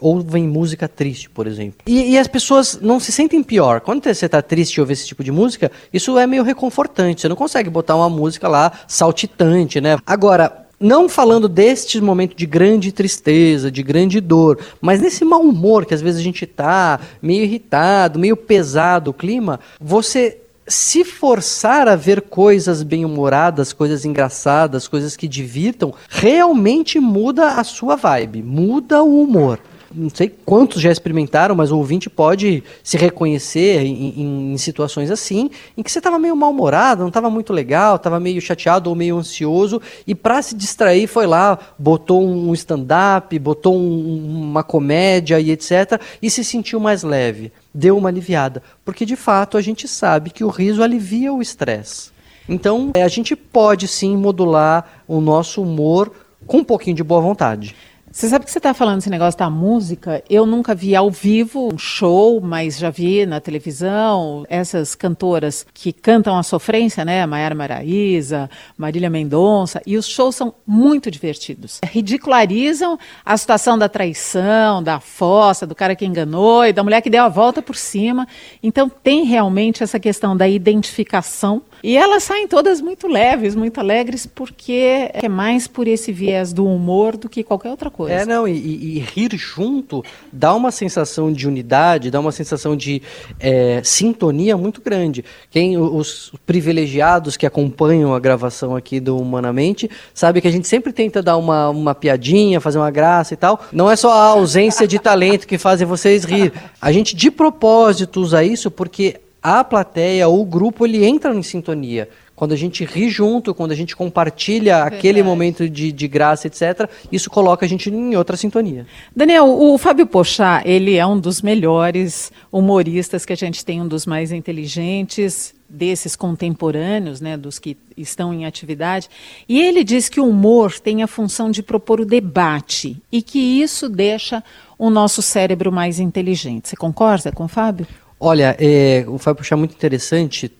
ouvem 0.00 0.46
música 0.46 0.88
triste, 0.88 1.30
por 1.30 1.46
exemplo. 1.46 1.78
E, 1.86 2.12
e 2.12 2.18
as 2.18 2.26
pessoas 2.26 2.78
não 2.80 2.98
se 2.98 3.12
sentem 3.12 3.42
pior. 3.42 3.80
Quando 3.80 4.02
você 4.02 4.26
está 4.26 4.42
triste 4.42 4.74
e 4.74 4.80
ouve 4.80 4.92
esse 4.92 5.06
tipo 5.06 5.22
de 5.22 5.32
música, 5.32 5.70
isso 5.92 6.18
é 6.18 6.26
meio 6.26 6.42
reconfortante. 6.42 7.20
Você 7.20 7.28
não 7.28 7.36
consegue 7.36 7.70
botar 7.70 7.96
uma 7.96 8.10
música 8.10 8.48
lá 8.48 8.72
saltitante, 8.86 9.80
né? 9.80 9.96
Agora, 10.06 10.63
não 10.78 11.08
falando 11.08 11.48
deste 11.48 12.00
momento 12.00 12.34
de 12.34 12.46
grande 12.46 12.92
tristeza, 12.92 13.70
de 13.70 13.82
grande 13.82 14.20
dor, 14.20 14.58
mas 14.80 15.00
nesse 15.00 15.24
mau 15.24 15.42
humor 15.42 15.86
que 15.86 15.94
às 15.94 16.02
vezes 16.02 16.20
a 16.20 16.24
gente 16.24 16.46
tá, 16.46 17.00
meio 17.22 17.44
irritado, 17.44 18.18
meio 18.18 18.36
pesado 18.36 19.10
o 19.10 19.14
clima, 19.14 19.60
você 19.80 20.38
se 20.66 21.04
forçar 21.04 21.88
a 21.88 21.96
ver 21.96 22.22
coisas 22.22 22.82
bem-humoradas, 22.82 23.72
coisas 23.72 24.04
engraçadas, 24.04 24.88
coisas 24.88 25.16
que 25.16 25.28
divirtam, 25.28 25.92
realmente 26.08 26.98
muda 26.98 27.48
a 27.48 27.64
sua 27.64 27.96
vibe, 27.96 28.42
muda 28.42 29.02
o 29.02 29.22
humor. 29.22 29.60
Não 29.96 30.10
sei 30.10 30.28
quantos 30.44 30.82
já 30.82 30.90
experimentaram, 30.90 31.54
mas 31.54 31.70
o 31.70 31.78
ouvinte 31.78 32.10
pode 32.10 32.64
se 32.82 32.96
reconhecer 32.96 33.80
em, 33.84 34.52
em- 34.52 34.58
situações 34.58 35.10
assim, 35.10 35.50
em 35.76 35.82
que 35.82 35.90
você 35.92 35.98
estava 36.00 36.18
meio 36.18 36.34
mal-humorado, 36.34 37.02
não 37.02 37.08
estava 37.08 37.30
muito 37.30 37.52
legal, 37.52 37.96
estava 37.96 38.18
meio 38.18 38.40
chateado 38.40 38.90
ou 38.90 38.96
meio 38.96 39.16
ansioso, 39.16 39.80
e 40.06 40.14
para 40.14 40.42
se 40.42 40.54
distrair 40.54 41.06
foi 41.06 41.26
lá, 41.26 41.58
botou 41.78 42.26
um 42.26 42.52
stand-up, 42.54 43.38
botou 43.38 43.76
um- 43.76 44.48
uma 44.50 44.64
comédia 44.64 45.38
e 45.38 45.50
etc., 45.52 46.00
e 46.20 46.28
se 46.28 46.42
sentiu 46.42 46.80
mais 46.80 47.02
leve, 47.04 47.52
deu 47.72 47.96
uma 47.96 48.08
aliviada. 48.08 48.62
Porque 48.84 49.06
de 49.06 49.14
fato 49.16 49.56
a 49.56 49.60
gente 49.60 49.86
sabe 49.86 50.30
que 50.30 50.42
o 50.42 50.48
riso 50.48 50.82
alivia 50.82 51.32
o 51.32 51.40
estresse. 51.40 52.10
Então 52.48 52.90
é, 52.94 53.02
a 53.02 53.08
gente 53.08 53.36
pode 53.36 53.86
sim 53.88 54.16
modular 54.16 55.02
o 55.06 55.20
nosso 55.20 55.62
humor 55.62 56.12
com 56.46 56.58
um 56.58 56.64
pouquinho 56.64 56.96
de 56.96 57.02
boa 57.02 57.20
vontade. 57.20 57.74
Você 58.14 58.28
sabe 58.28 58.44
que 58.44 58.50
você 58.52 58.58
está 58.58 58.72
falando 58.72 59.00
esse 59.00 59.10
negócio 59.10 59.36
da 59.36 59.50
música? 59.50 60.22
Eu 60.30 60.46
nunca 60.46 60.72
vi 60.72 60.94
ao 60.94 61.10
vivo 61.10 61.74
um 61.74 61.76
show, 61.76 62.40
mas 62.40 62.78
já 62.78 62.88
vi 62.88 63.26
na 63.26 63.40
televisão 63.40 64.46
essas 64.48 64.94
cantoras 64.94 65.66
que 65.74 65.92
cantam 65.92 66.38
a 66.38 66.44
sofrência, 66.44 67.04
né? 67.04 67.26
Maiara 67.26 67.56
Maraíza, 67.56 68.48
Marília 68.78 69.10
Mendonça, 69.10 69.82
e 69.84 69.96
os 69.96 70.06
shows 70.06 70.36
são 70.36 70.54
muito 70.64 71.10
divertidos. 71.10 71.80
Ridicularizam 71.84 72.96
a 73.26 73.36
situação 73.36 73.76
da 73.76 73.88
traição, 73.88 74.80
da 74.80 75.00
fossa, 75.00 75.66
do 75.66 75.74
cara 75.74 75.96
que 75.96 76.06
enganou 76.06 76.64
e 76.64 76.72
da 76.72 76.84
mulher 76.84 77.00
que 77.00 77.10
deu 77.10 77.24
a 77.24 77.28
volta 77.28 77.60
por 77.60 77.74
cima. 77.74 78.28
Então 78.62 78.88
tem 78.88 79.24
realmente 79.24 79.82
essa 79.82 79.98
questão 79.98 80.36
da 80.36 80.48
identificação. 80.48 81.62
E 81.84 81.98
elas 81.98 82.22
saem 82.22 82.48
todas 82.48 82.80
muito 82.80 83.06
leves, 83.06 83.54
muito 83.54 83.78
alegres, 83.78 84.24
porque 84.24 85.10
é 85.12 85.28
mais 85.28 85.68
por 85.68 85.86
esse 85.86 86.10
viés 86.12 86.50
do 86.50 86.66
humor 86.66 87.14
do 87.14 87.28
que 87.28 87.44
qualquer 87.44 87.68
outra 87.68 87.90
coisa. 87.90 88.14
É, 88.14 88.24
não, 88.24 88.48
e, 88.48 88.52
e- 88.52 88.98
rir 89.00 89.36
junto 89.36 90.02
dá 90.32 90.54
uma 90.54 90.70
sensação 90.70 91.30
de 91.30 91.46
unidade, 91.46 92.10
dá 92.10 92.18
uma 92.18 92.32
sensação 92.32 92.74
de 92.74 93.02
é, 93.38 93.82
sintonia 93.84 94.56
muito 94.56 94.80
grande. 94.80 95.22
Quem, 95.50 95.76
os 95.76 96.32
privilegiados 96.46 97.36
que 97.36 97.44
acompanham 97.44 98.14
a 98.14 98.18
gravação 98.18 98.74
aqui 98.74 98.98
do 98.98 99.18
Humanamente, 99.18 99.90
sabe 100.14 100.40
que 100.40 100.48
a 100.48 100.50
gente 100.50 100.66
sempre 100.66 100.90
tenta 100.90 101.22
dar 101.22 101.36
uma, 101.36 101.68
uma 101.68 101.94
piadinha, 101.94 102.62
fazer 102.62 102.78
uma 102.78 102.90
graça 102.90 103.34
e 103.34 103.36
tal. 103.36 103.60
Não 103.70 103.90
é 103.90 103.96
só 103.96 104.10
a 104.10 104.24
ausência 104.28 104.88
de 104.88 104.98
talento 104.98 105.46
que 105.46 105.58
fazem 105.58 105.86
vocês 105.86 106.24
rir. 106.24 106.50
A 106.80 106.90
gente 106.90 107.14
de 107.14 107.30
propósito 107.30 108.22
usa 108.22 108.42
isso 108.42 108.70
porque 108.70 109.20
a 109.44 109.62
plateia 109.62 110.26
ou 110.26 110.40
o 110.40 110.46
grupo 110.46 110.86
ele 110.86 111.04
entra 111.04 111.34
em 111.34 111.42
sintonia. 111.42 112.08
Quando 112.34 112.52
a 112.52 112.56
gente 112.56 112.82
ri 112.82 113.10
junto, 113.10 113.54
quando 113.54 113.72
a 113.72 113.74
gente 113.76 113.94
compartilha 113.94 114.82
aquele 114.82 115.22
momento 115.22 115.68
de, 115.68 115.92
de 115.92 116.08
graça, 116.08 116.46
etc., 116.46 116.88
isso 117.12 117.30
coloca 117.30 117.64
a 117.64 117.68
gente 117.68 117.90
em 117.90 118.16
outra 118.16 118.38
sintonia. 118.38 118.86
Daniel, 119.14 119.46
o 119.46 119.76
Fábio 119.78 120.06
Pochá, 120.06 120.62
ele 120.64 120.96
é 120.96 121.06
um 121.06 121.20
dos 121.20 121.42
melhores 121.42 122.32
humoristas 122.50 123.24
que 123.24 123.34
a 123.34 123.36
gente 123.36 123.64
tem, 123.64 123.82
um 123.82 123.86
dos 123.86 124.06
mais 124.06 124.32
inteligentes 124.32 125.54
desses 125.68 126.16
contemporâneos, 126.16 127.20
né, 127.20 127.36
dos 127.36 127.58
que 127.58 127.76
estão 127.96 128.32
em 128.32 128.46
atividade. 128.46 129.08
E 129.48 129.60
ele 129.60 129.84
diz 129.84 130.08
que 130.08 130.20
o 130.20 130.28
humor 130.28 130.80
tem 130.80 131.02
a 131.02 131.06
função 131.06 131.50
de 131.50 131.62
propor 131.62 132.00
o 132.00 132.06
debate 132.06 132.96
e 133.12 133.22
que 133.22 133.38
isso 133.38 133.88
deixa 133.88 134.42
o 134.78 134.90
nosso 134.90 135.22
cérebro 135.22 135.70
mais 135.70 136.00
inteligente. 136.00 136.68
Você 136.68 136.76
concorda 136.76 137.30
com 137.30 137.44
o 137.44 137.48
Fábio? 137.48 137.86
Olha, 138.26 138.56
é, 138.58 139.04
o 139.06 139.18
Fábio 139.18 139.36
Porchat 139.36 139.52
é 139.52 139.56
muito 139.56 139.74
interessante, 139.74 140.50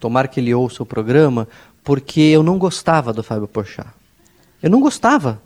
tomara 0.00 0.26
que 0.26 0.40
ele 0.40 0.54
ouça 0.54 0.82
o 0.82 0.86
programa, 0.86 1.46
porque 1.84 2.18
eu 2.18 2.42
não 2.42 2.56
gostava 2.56 3.12
do 3.12 3.22
Fábio 3.22 3.46
Porchat. 3.46 3.90
Eu 4.62 4.70
não 4.70 4.80
gostava. 4.80 5.38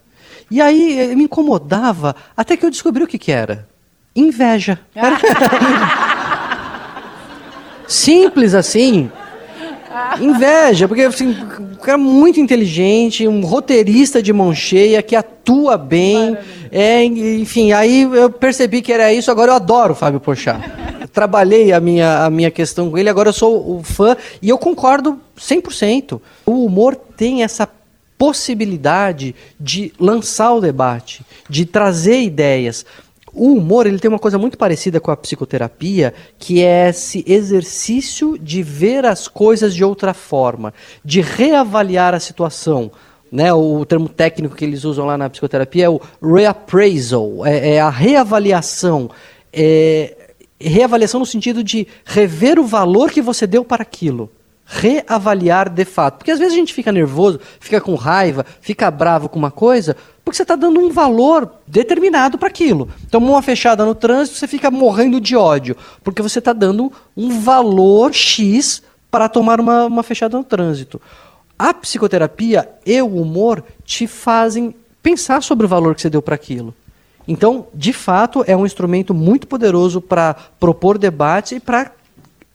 E 0.49 0.61
aí 0.61 1.01
eh, 1.01 1.17
me 1.17 1.25
incomodava, 1.25 2.15
até 2.37 2.57
que 2.57 2.65
eu 2.65 2.71
descobri 2.71 3.03
o 3.03 3.09
que, 3.09 3.19
que 3.19 3.33
era. 3.33 3.67
Inveja. 4.15 4.79
Simples 7.89 8.55
assim. 8.55 9.11
Inveja, 10.21 10.87
porque 10.87 11.03
assim, 11.03 11.37
um 11.59 11.75
cara 11.75 11.99
muito 11.99 12.39
inteligente, 12.39 13.27
um 13.27 13.45
roteirista 13.45 14.23
de 14.23 14.33
mão 14.33 14.55
cheia, 14.55 15.03
que 15.03 15.17
atua 15.17 15.77
bem. 15.77 16.39
É, 16.71 17.05
enfim, 17.05 17.73
aí 17.73 18.03
eu 18.03 18.31
percebi 18.31 18.81
que 18.81 18.93
era 18.93 19.13
isso, 19.13 19.29
agora 19.29 19.51
eu 19.51 19.57
adoro 19.57 19.93
o 19.93 19.97
Fábio 19.97 20.21
Porchat. 20.21 20.84
Trabalhei 21.15 21.73
a 21.73 21.79
minha, 21.79 22.25
a 22.25 22.31
minha 22.31 22.51
questão 22.51 22.91
com 22.91 22.99
ele, 22.99 23.09
agora 23.09 23.29
eu 23.29 23.33
sou 23.33 23.79
o 23.79 23.85
fã 23.85 24.17
e 24.43 24.49
eu 24.49 24.59
concordo 24.59 25.21
100%. 25.39 26.21
O 26.45 26.65
humor 26.65 26.97
tem 26.97 27.45
essa 27.45 27.69
possibilidade 28.19 29.33
de 29.59 29.93
lançar 29.97 30.53
o 30.53 30.61
debate, 30.61 31.25
de 31.49 31.65
trazer 31.65 32.21
ideias. 32.21 32.85
O 33.33 33.53
humor 33.53 33.87
ele 33.87 34.01
tem 34.01 34.09
uma 34.09 34.19
coisa 34.19 34.39
muito 34.39 34.59
parecida 34.59 35.01
com 35.01 35.13
a 35.13 35.17
psicoterapia, 35.17 36.13
que 36.37 36.65
é 36.65 36.89
esse 36.89 37.25
exercício 37.29 38.37
de 38.37 38.61
ver 38.61 39.07
as 39.07 39.29
coisas 39.29 39.73
de 39.73 39.85
outra 39.85 40.13
forma, 40.15 40.75
de 41.05 41.21
reavaliar 41.21 42.13
a 42.13 42.21
situação. 42.21 42.91
Né, 43.31 43.53
o 43.53 43.85
termo 43.85 44.09
técnico 44.09 44.55
que 44.55 44.65
eles 44.65 44.85
usam 44.85 45.07
lá 45.07 45.19
na 45.19 45.31
psicoterapia 45.31 45.87
é 45.87 45.89
o 45.89 46.01
reappraisal, 46.23 47.45
é, 47.47 47.75
é 47.75 47.81
a 47.81 47.91
reavaliação. 47.91 49.11
É, 49.53 50.24
reavaliação 50.61 51.21
no 51.21 51.27
sentido 51.27 51.63
de 51.63 51.87
rever 52.05 52.59
o 52.59 52.65
valor 52.65 53.11
que 53.11 53.23
você 53.23 53.47
deu 53.47 53.65
para 53.65 53.83
aquilo 53.83 54.31
reavaliar 54.65 55.69
de 55.69 55.85
fato. 55.85 56.19
Porque 56.19 56.31
às 56.31 56.39
vezes 56.39 56.55
a 56.55 56.57
gente 56.57 56.75
fica 56.75 56.91
nervoso, 56.91 57.41
fica 57.61 57.81
com 57.81 57.95
raiva, 57.95 58.45
fica 58.61 58.91
bravo 58.91 59.29
com 59.29 59.39
uma 59.39 59.51
coisa, 59.51 59.97
porque 60.25 60.37
você 60.37 60.43
está 60.43 60.57
dando 60.57 60.81
um 60.81 60.91
valor 60.91 61.51
determinado 61.67 62.39
para 62.39 62.49
aquilo. 62.49 62.89
Tomou 63.11 63.35
uma 63.35 63.43
fechada 63.43 63.85
no 63.85 63.95
trânsito, 63.95 64.39
você 64.39 64.49
fica 64.49 64.71
morrendo 64.71 65.21
de 65.21 65.37
ódio, 65.37 65.77
porque 66.03 66.23
você 66.23 66.39
está 66.39 66.53
dando 66.53 66.93
um 67.17 67.41
valor 67.41 68.13
X 68.13 68.83
para 69.11 69.29
tomar 69.29 69.61
uma, 69.61 69.85
uma 69.85 70.03
fechada 70.03 70.37
no 70.37 70.45
trânsito. 70.45 71.01
A 71.59 71.73
psicoterapia 71.73 72.69
e 72.85 73.01
o 73.01 73.17
humor 73.17 73.63
te 73.85 74.07
fazem 74.07 74.75
pensar 75.03 75.43
sobre 75.43 75.67
o 75.67 75.69
valor 75.69 75.95
que 75.95 76.01
você 76.01 76.11
deu 76.11 76.23
para 76.23 76.35
aquilo. 76.35 76.75
Então, 77.27 77.67
de 77.75 77.93
fato, 77.93 78.45
é 78.47 78.57
um 78.57 78.67
instrumento 78.67 79.15
muito 79.15 79.47
poderoso 79.47 80.01
para 80.01 80.35
propor 80.59 80.99
debate 80.99 81.57
e 81.57 81.61
para 81.61 81.93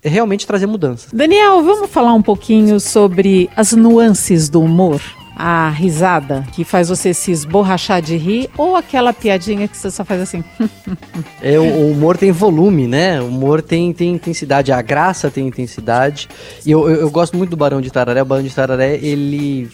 realmente 0.04 0.48
trazer 0.48 0.66
mudanças. 0.66 1.12
Daniel, 1.12 1.64
vamos 1.64 1.90
falar 1.90 2.14
um 2.14 2.22
pouquinho 2.22 2.80
sobre 2.80 3.50
as 3.56 3.74
nuances 3.74 4.50
do 4.50 4.62
humor? 4.62 5.02
A 5.42 5.70
risada 5.70 6.46
que 6.52 6.66
faz 6.66 6.90
você 6.90 7.14
se 7.14 7.32
esborrachar 7.32 8.02
de 8.02 8.18
rir 8.18 8.50
ou 8.58 8.76
aquela 8.76 9.14
piadinha 9.14 9.70
que 9.70 9.78
você 9.78 9.90
só 9.90 10.04
faz 10.04 10.20
assim. 10.20 10.44
é, 11.42 11.58
o, 11.58 11.92
humor 11.92 12.18
tem 12.18 12.30
volume, 12.30 12.88
né? 12.88 13.22
O 13.22 13.28
humor 13.28 13.62
tem, 13.62 13.94
tem 13.94 14.16
intensidade, 14.16 14.70
a 14.74 14.82
graça 14.82 15.32
tem 15.32 15.48
intensidade. 15.48 16.28
E 16.66 16.72
eu, 16.72 16.90
eu, 16.90 17.02
eu 17.02 17.10
gosto 17.10 17.38
muito 17.38 17.52
do 17.52 17.56
Barão 17.56 17.80
de 17.80 17.90
Tararé. 17.90 18.22
O 18.22 18.26
Barão 18.26 18.44
de 18.44 18.54
Tararé, 18.54 18.96
ele 19.02 19.70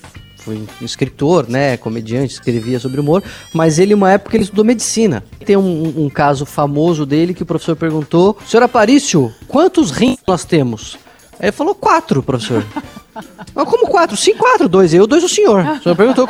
foi 0.46 0.64
escritor, 0.80 1.50
né, 1.50 1.76
comediante, 1.76 2.34
escrevia 2.34 2.80
sobre 2.80 3.02
humor, 3.02 3.24
mas 3.52 3.80
ele, 3.80 3.96
uma 3.96 4.12
época, 4.12 4.38
ele 4.38 4.44
estudou 4.44 4.64
medicina. 4.64 5.24
Tem 5.44 5.58
um, 5.58 6.06
um 6.06 6.10
caso 6.10 6.46
famoso 6.46 7.04
dele 7.04 7.34
que 7.34 7.42
o 7.42 7.46
professor 7.46 7.76
perguntou: 7.76 8.38
Senhor 8.48 8.62
Aparício, 8.62 9.34
quantos 9.48 9.90
rins 9.90 10.20
nós 10.28 10.46
temos? 10.46 11.00
Aí 11.40 11.48
ele 11.48 11.52
falou: 11.52 11.74
quatro, 11.74 12.22
professor. 12.22 12.64
Mas 13.56 13.70
como 13.70 13.88
quatro? 13.88 14.16
Sim, 14.16 14.36
quatro, 14.36 14.70
dois 14.70 14.94
eu, 14.94 15.08
dois 15.08 15.24
o 15.24 15.30
senhor. 15.30 15.66
O 15.66 15.84
senhor 15.84 15.96
perguntou 15.96 16.28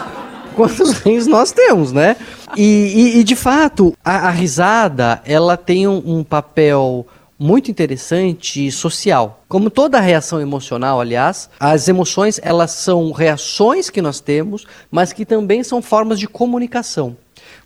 quantos 0.56 0.92
rins 0.92 1.26
nós 1.26 1.52
temos, 1.52 1.92
né? 1.92 2.16
E, 2.56 2.62
e, 2.62 3.18
e 3.18 3.24
de 3.24 3.36
fato, 3.36 3.92
a, 4.04 4.28
a, 4.28 4.30
risada, 4.30 5.20
ela 5.26 5.56
tem 5.56 5.86
um, 5.86 6.02
um 6.04 6.24
papel 6.24 7.06
muito 7.38 7.70
interessante 7.70 8.66
e 8.66 8.72
social. 8.72 9.44
Como 9.48 9.70
toda 9.70 10.00
reação 10.00 10.40
emocional, 10.40 11.00
aliás, 11.00 11.48
as 11.60 11.88
emoções 11.88 12.40
elas 12.42 12.72
são 12.72 13.12
reações 13.12 13.88
que 13.88 14.02
nós 14.02 14.20
temos, 14.20 14.66
mas 14.90 15.12
que 15.12 15.24
também 15.24 15.62
são 15.62 15.80
formas 15.80 16.18
de 16.18 16.26
comunicação. 16.26 17.16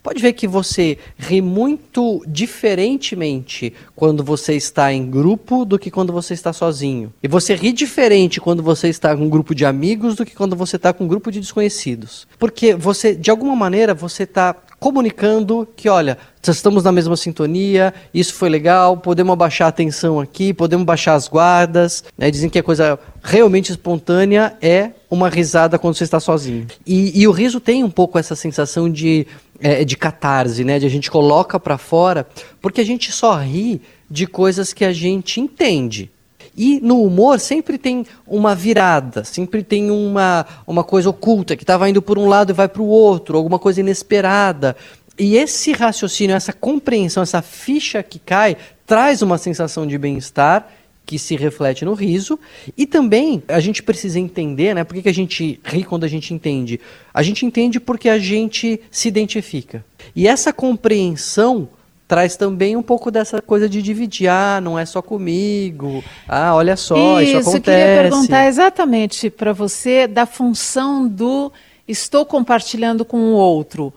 Pode 0.03 0.21
ver 0.21 0.33
que 0.33 0.49
você 0.49 0.97
ri 1.17 1.41
muito 1.41 2.21
diferentemente 2.27 3.73
quando 3.95 4.21
você 4.21 4.53
está 4.53 4.91
em 4.91 5.09
grupo 5.09 5.63
do 5.63 5.79
que 5.79 5.89
quando 5.89 6.11
você 6.11 6.33
está 6.33 6.51
sozinho. 6.51 7.13
E 7.23 7.27
você 7.27 7.55
ri 7.55 7.71
diferente 7.71 8.41
quando 8.41 8.61
você 8.61 8.89
está 8.89 9.15
com 9.15 9.23
um 9.23 9.29
grupo 9.29 9.55
de 9.55 9.65
amigos 9.65 10.15
do 10.15 10.25
que 10.25 10.35
quando 10.35 10.57
você 10.57 10.75
está 10.75 10.91
com 10.91 11.05
um 11.05 11.07
grupo 11.07 11.31
de 11.31 11.39
desconhecidos. 11.39 12.27
Porque 12.37 12.75
você, 12.75 13.15
de 13.15 13.31
alguma 13.31 13.55
maneira, 13.55 13.93
você 13.93 14.23
está 14.23 14.53
comunicando 14.77 15.65
que, 15.77 15.87
olha, 15.87 16.17
estamos 16.45 16.83
na 16.83 16.91
mesma 16.91 17.15
sintonia, 17.15 17.93
isso 18.13 18.33
foi 18.33 18.49
legal, 18.49 18.97
podemos 18.97 19.31
abaixar 19.31 19.69
a 19.69 19.71
tensão 19.71 20.19
aqui, 20.19 20.53
podemos 20.53 20.85
baixar 20.85 21.13
as 21.13 21.29
guardas. 21.29 22.03
Né? 22.17 22.29
Dizem 22.29 22.49
que 22.49 22.59
a 22.59 22.63
coisa 22.63 22.99
realmente 23.23 23.71
espontânea 23.71 24.57
é 24.61 24.91
uma 25.09 25.29
risada 25.29 25.79
quando 25.79 25.95
você 25.95 26.03
está 26.03 26.19
sozinho. 26.19 26.67
E, 26.85 27.17
e 27.21 27.25
o 27.25 27.31
riso 27.31 27.61
tem 27.61 27.81
um 27.81 27.89
pouco 27.89 28.19
essa 28.19 28.35
sensação 28.35 28.89
de, 28.89 29.25
é, 29.63 29.85
de 29.85 29.95
catarse, 29.95 30.63
né? 30.63 30.77
De 30.77 30.85
a 30.85 30.89
gente 30.89 31.09
coloca 31.09 31.57
para 31.57 31.77
fora, 31.77 32.27
porque 32.61 32.81
a 32.81 32.85
gente 32.85 33.11
só 33.11 33.35
ri 33.37 33.81
de 34.09 34.27
coisas 34.27 34.73
que 34.73 34.83
a 34.83 34.91
gente 34.91 35.39
entende. 35.39 36.11
E 36.55 36.79
no 36.81 37.01
humor 37.01 37.39
sempre 37.39 37.79
tem 37.79 38.05
uma 38.27 38.53
virada, 38.53 39.23
sempre 39.23 39.63
tem 39.63 39.89
uma, 39.89 40.45
uma 40.67 40.83
coisa 40.83 41.09
oculta 41.09 41.55
que 41.55 41.63
estava 41.63 41.89
indo 41.89 42.01
por 42.01 42.19
um 42.19 42.27
lado 42.27 42.51
e 42.51 42.53
vai 42.53 42.67
para 42.67 42.81
o 42.81 42.87
outro, 42.87 43.37
alguma 43.37 43.57
coisa 43.57 43.79
inesperada. 43.79 44.75
E 45.17 45.35
esse 45.37 45.71
raciocínio, 45.71 46.35
essa 46.35 46.53
compreensão, 46.53 47.23
essa 47.23 47.41
ficha 47.41 48.03
que 48.03 48.19
cai, 48.19 48.57
traz 48.85 49.21
uma 49.21 49.37
sensação 49.37 49.87
de 49.87 49.97
bem-estar 49.97 50.67
que 51.05 51.19
se 51.19 51.35
reflete 51.35 51.85
no 51.85 51.93
riso. 51.93 52.39
E 52.77 52.85
também 52.85 53.43
a 53.47 53.59
gente 53.59 53.83
precisa 53.83 54.19
entender, 54.19 54.73
né? 54.73 54.83
Por 54.83 54.95
que, 54.95 55.03
que 55.03 55.09
a 55.09 55.13
gente 55.13 55.59
ri 55.63 55.83
quando 55.83 56.03
a 56.03 56.07
gente 56.07 56.33
entende? 56.33 56.79
A 57.13 57.21
gente 57.21 57.45
entende 57.45 57.79
porque 57.79 58.09
a 58.09 58.17
gente 58.17 58.79
se 58.89 59.07
identifica. 59.07 59.83
E 60.15 60.27
essa 60.27 60.53
compreensão 60.53 61.67
traz 62.07 62.35
também 62.35 62.75
um 62.75 62.83
pouco 62.83 63.09
dessa 63.09 63.41
coisa 63.41 63.67
de 63.67 63.81
dividir, 63.81 64.27
ah, 64.27 64.59
não 64.61 64.77
é 64.77 64.85
só 64.85 65.01
comigo, 65.01 66.03
ah, 66.27 66.53
olha 66.53 66.75
só, 66.75 67.21
isso, 67.21 67.39
isso 67.39 67.49
acontece. 67.49 67.57
Eu 67.57 67.61
queria 67.61 68.09
perguntar 68.09 68.47
exatamente 68.47 69.29
para 69.29 69.53
você 69.53 70.05
da 70.05 70.25
função 70.25 71.07
do 71.07 71.51
estou 71.87 72.25
compartilhando 72.25 73.03
com 73.03 73.17
o 73.17 73.33
outro 73.33 73.91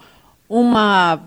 uma 0.49 1.21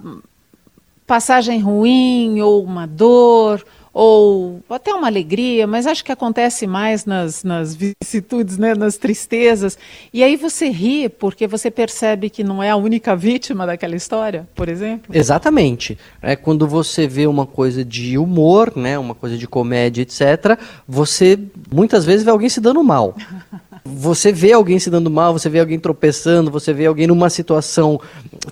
passagem 1.05 1.59
ruim 1.59 2.41
ou 2.41 2.63
uma 2.63 2.88
dor 2.88 3.63
ou 4.01 4.62
até 4.70 4.94
uma 4.94 5.08
alegria, 5.08 5.68
mas 5.68 5.86
acho 5.86 6.06
que 6.06 6.12
acontece 6.13 6.65
mais 6.65 7.03
nas, 7.03 7.44
nas 7.44 7.75
vicissitudes, 7.75 8.58
né, 8.58 8.74
nas 8.74 8.96
tristezas. 8.96 9.77
E 10.13 10.24
aí 10.24 10.38
você 10.38 10.70
ri 10.70 11.10
porque 11.10 11.46
você 11.46 11.70
percebe 11.70 12.29
que 12.29 12.41
não 12.41 12.63
é 12.63 12.70
a 12.70 12.77
única 12.77 13.13
vítima 13.13 13.65
daquela 13.65 13.98
história, 13.98 14.48
por 14.56 14.70
exemplo? 14.70 15.13
Exatamente. 15.13 15.98
É 16.22 16.38
quando 16.38 16.65
você 16.65 17.10
vê 17.10 17.27
uma 17.27 17.46
coisa 17.46 17.84
de 17.84 18.18
humor, 18.18 18.72
né, 18.74 18.98
uma 18.98 19.13
coisa 19.13 19.38
de 19.38 19.46
comédia, 19.46 20.03
etc., 20.03 20.58
você 20.88 21.38
muitas 21.70 22.06
vezes 22.06 22.24
vê 22.24 22.32
alguém 22.32 22.48
se 22.48 22.62
dando 22.62 22.82
mal. 22.82 23.13
Você 23.86 24.32
vê 24.32 24.51
alguém 24.51 24.77
se 24.77 24.89
dando 24.89 25.10
mal, 25.10 25.34
você 25.34 25.50
vê 25.50 25.60
alguém 25.60 25.79
tropeçando, 25.79 26.51
você 26.51 26.72
vê 26.74 26.86
alguém 26.86 27.08
numa 27.08 27.29
situação 27.29 28.00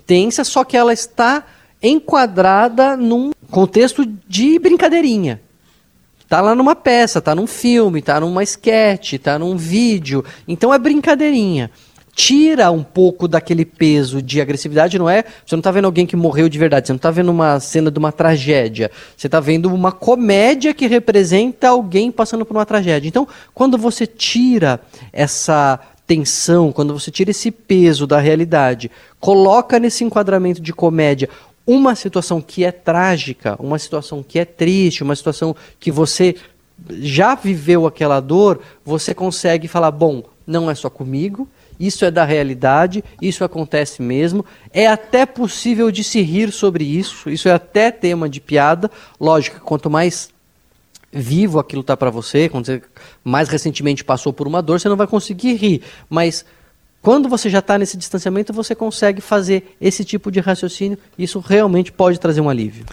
tensa, 0.06 0.44
só 0.44 0.64
que 0.64 0.76
ela 0.76 0.92
está 0.92 1.44
enquadrada 1.82 2.98
num 2.98 3.32
contexto 3.50 4.06
de 4.28 4.60
brincadeirinha. 4.60 5.42
Tá 6.28 6.42
lá 6.42 6.54
numa 6.54 6.76
peça, 6.76 7.22
tá 7.22 7.34
num 7.34 7.48
filme, 7.48 8.02
tá 8.02 8.20
numa 8.20 8.44
sketch, 8.44 9.14
tá 9.14 9.40
num 9.40 9.56
vídeo. 9.56 10.26
Então 10.48 10.74
é 10.74 10.78
brincadeirinha. 10.78 11.72
Tira 12.14 12.72
um 12.72 12.84
pouco 12.84 13.28
daquele 13.28 13.64
peso 13.64 14.22
de 14.22 14.42
agressividade, 14.42 14.98
não 14.98 15.08
é? 15.08 15.24
Você 15.46 15.56
não 15.56 15.62
tá 15.62 15.70
vendo 15.70 15.86
alguém 15.86 16.06
que 16.06 16.16
morreu 16.16 16.50
de 16.50 16.58
verdade, 16.58 16.88
você 16.88 16.94
não 16.94 16.98
tá 16.98 17.12
vendo 17.12 17.30
uma 17.30 17.60
cena 17.60 17.92
de 17.92 18.00
uma 18.00 18.12
tragédia. 18.12 18.90
Você 19.16 19.30
tá 19.30 19.40
vendo 19.40 19.72
uma 19.72 19.92
comédia 19.92 20.74
que 20.74 20.88
representa 20.88 21.70
alguém 21.70 22.12
passando 22.12 22.44
por 22.44 22.58
uma 22.58 22.66
tragédia. 22.66 23.08
Então, 23.08 23.28
quando 23.54 23.78
você 23.78 24.08
tira 24.08 24.82
essa 25.14 25.80
tensão, 26.08 26.72
quando 26.72 26.98
você 26.98 27.12
tira 27.12 27.32
esse 27.32 27.52
peso 27.52 28.08
da 28.08 28.20
realidade, 28.20 28.90
coloca 29.20 29.78
nesse 29.78 30.06
enquadramento 30.06 30.62
de 30.62 30.74
comédia 30.74 31.30
uma 31.68 31.94
situação 31.94 32.40
que 32.40 32.64
é 32.64 32.72
trágica, 32.72 33.58
uma 33.60 33.78
situação 33.78 34.24
que 34.24 34.40
é 34.40 34.46
triste, 34.46 35.04
uma 35.04 35.16
situação 35.16 35.54
que 35.78 35.92
você 35.92 36.36
já 36.90 37.36
viveu 37.36 37.86
aquela 37.86 38.22
dor, 38.22 38.62
você 38.86 39.14
consegue 39.14 39.68
falar: 39.68 39.92
bom, 39.92 40.24
não 40.46 40.72
é 40.72 40.76
só 40.76 40.90
comigo, 40.90 41.48
isso 41.78 42.06
é 42.06 42.10
da 42.10 42.24
realidade, 42.24 43.04
isso 43.22 43.44
acontece 43.44 44.02
mesmo. 44.02 44.46
É 44.72 44.88
até 44.88 45.26
possível 45.26 45.92
de 45.92 46.04
se 46.04 46.22
rir 46.22 46.52
sobre 46.54 46.86
isso, 46.86 47.30
isso 47.30 47.50
é 47.50 47.52
até 47.52 47.92
tema 47.92 48.30
de 48.30 48.40
piada. 48.40 48.90
Lógico, 49.20 49.60
quanto 49.60 49.90
mais 49.90 50.30
vivo 51.12 51.60
aquilo 51.60 51.82
está 51.82 51.98
para 51.98 52.10
você, 52.10 52.48
quando 52.48 52.66
você 52.66 52.82
mais 53.24 53.50
recentemente 53.50 54.04
passou 54.04 54.32
por 54.32 54.48
uma 54.48 54.62
dor, 54.62 54.80
você 54.80 54.90
não 54.90 54.96
vai 54.96 55.08
conseguir 55.08 55.54
rir. 55.56 55.82
Mas 56.10 56.46
quando 57.08 57.30
você 57.30 57.50
já 57.50 57.60
está 57.60 57.78
nesse 57.78 57.96
distanciamento, 57.96 58.52
você 58.52 58.76
consegue 58.76 59.22
fazer 59.22 59.78
esse 59.80 60.04
tipo 60.04 60.30
de 60.30 60.42
raciocínio. 60.42 60.98
Isso 61.18 61.40
realmente 61.40 61.90
pode 61.90 62.20
trazer 62.20 62.42
um 62.42 62.50
alívio. 62.50 62.86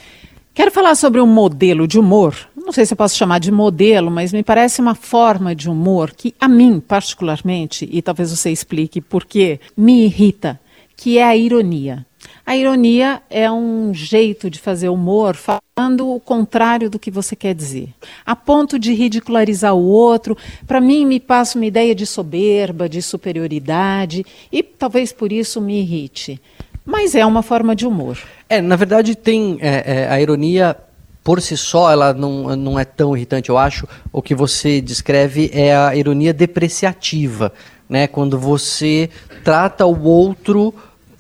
Quero 0.55 0.71
falar 0.71 0.95
sobre 0.95 1.21
um 1.21 1.27
modelo 1.27 1.89
de 1.89 1.99
humor. 1.99 2.37
Não 2.57 2.71
sei 2.71 2.87
se 2.87 2.93
eu 2.93 2.97
posso 2.97 3.17
chamar 3.17 3.41
de 3.41 3.51
modelo, 3.51 4.13
mas 4.13 4.33
me 4.33 4.45
parece 4.45 4.81
uma 4.81 4.95
forma 4.95 5.53
de 5.53 5.69
humor 5.69 6.13
que, 6.13 6.33
a 6.39 6.47
mim, 6.47 6.79
particularmente, 6.79 7.89
e 7.91 8.01
talvez 8.01 8.31
você 8.31 8.53
explique 8.53 9.01
por 9.01 9.25
que, 9.25 9.59
me 9.77 10.05
irrita, 10.05 10.61
que 10.97 11.19
é 11.19 11.25
a 11.25 11.37
ironia. 11.37 12.07
A 12.47 12.55
ironia 12.55 13.23
é 13.31 13.51
um 13.51 13.95
jeito 13.95 14.51
de 14.51 14.59
fazer 14.59 14.91
humor 14.91 15.35
falando 15.35 16.11
o 16.11 16.21
contrário 16.21 16.91
do 16.91 16.99
que 16.99 17.11
você 17.11 17.35
quer 17.35 17.55
dizer. 17.55 17.89
A 18.25 18.37
ponto 18.37 18.79
de 18.79 18.93
ridicularizar 18.93 19.75
o 19.75 19.83
outro, 19.83 20.37
para 20.67 20.79
mim 20.79 21.07
me 21.07 21.19
passa 21.19 21.59
uma 21.59 21.65
ideia 21.65 21.95
de 21.95 22.05
soberba, 22.05 22.87
de 22.87 23.01
superioridade 23.01 24.27
e 24.53 24.63
talvez 24.63 25.11
por 25.11 25.33
isso 25.33 25.59
me 25.59 25.81
irrite. 25.81 26.39
Mas 26.85 27.15
é 27.15 27.25
uma 27.25 27.43
forma 27.43 27.75
de 27.75 27.87
humor. 27.87 28.19
É, 28.47 28.61
na 28.61 28.77
verdade 28.77 29.15
tem 29.15 29.57
é, 29.63 30.03
é, 30.03 30.09
a 30.11 30.21
ironia 30.21 30.77
por 31.23 31.41
si 31.41 31.57
só 31.57 31.91
ela 31.91 32.13
não, 32.13 32.55
não 32.55 32.79
é 32.79 32.85
tão 32.85 33.17
irritante, 33.17 33.49
eu 33.49 33.57
acho. 33.57 33.89
O 34.13 34.21
que 34.21 34.35
você 34.35 34.83
descreve 34.83 35.51
é 35.55 35.75
a 35.75 35.97
ironia 35.97 36.35
depreciativa, 36.35 37.51
né? 37.89 38.07
Quando 38.07 38.39
você 38.39 39.09
trata 39.43 39.87
o 39.87 40.05
outro 40.05 40.75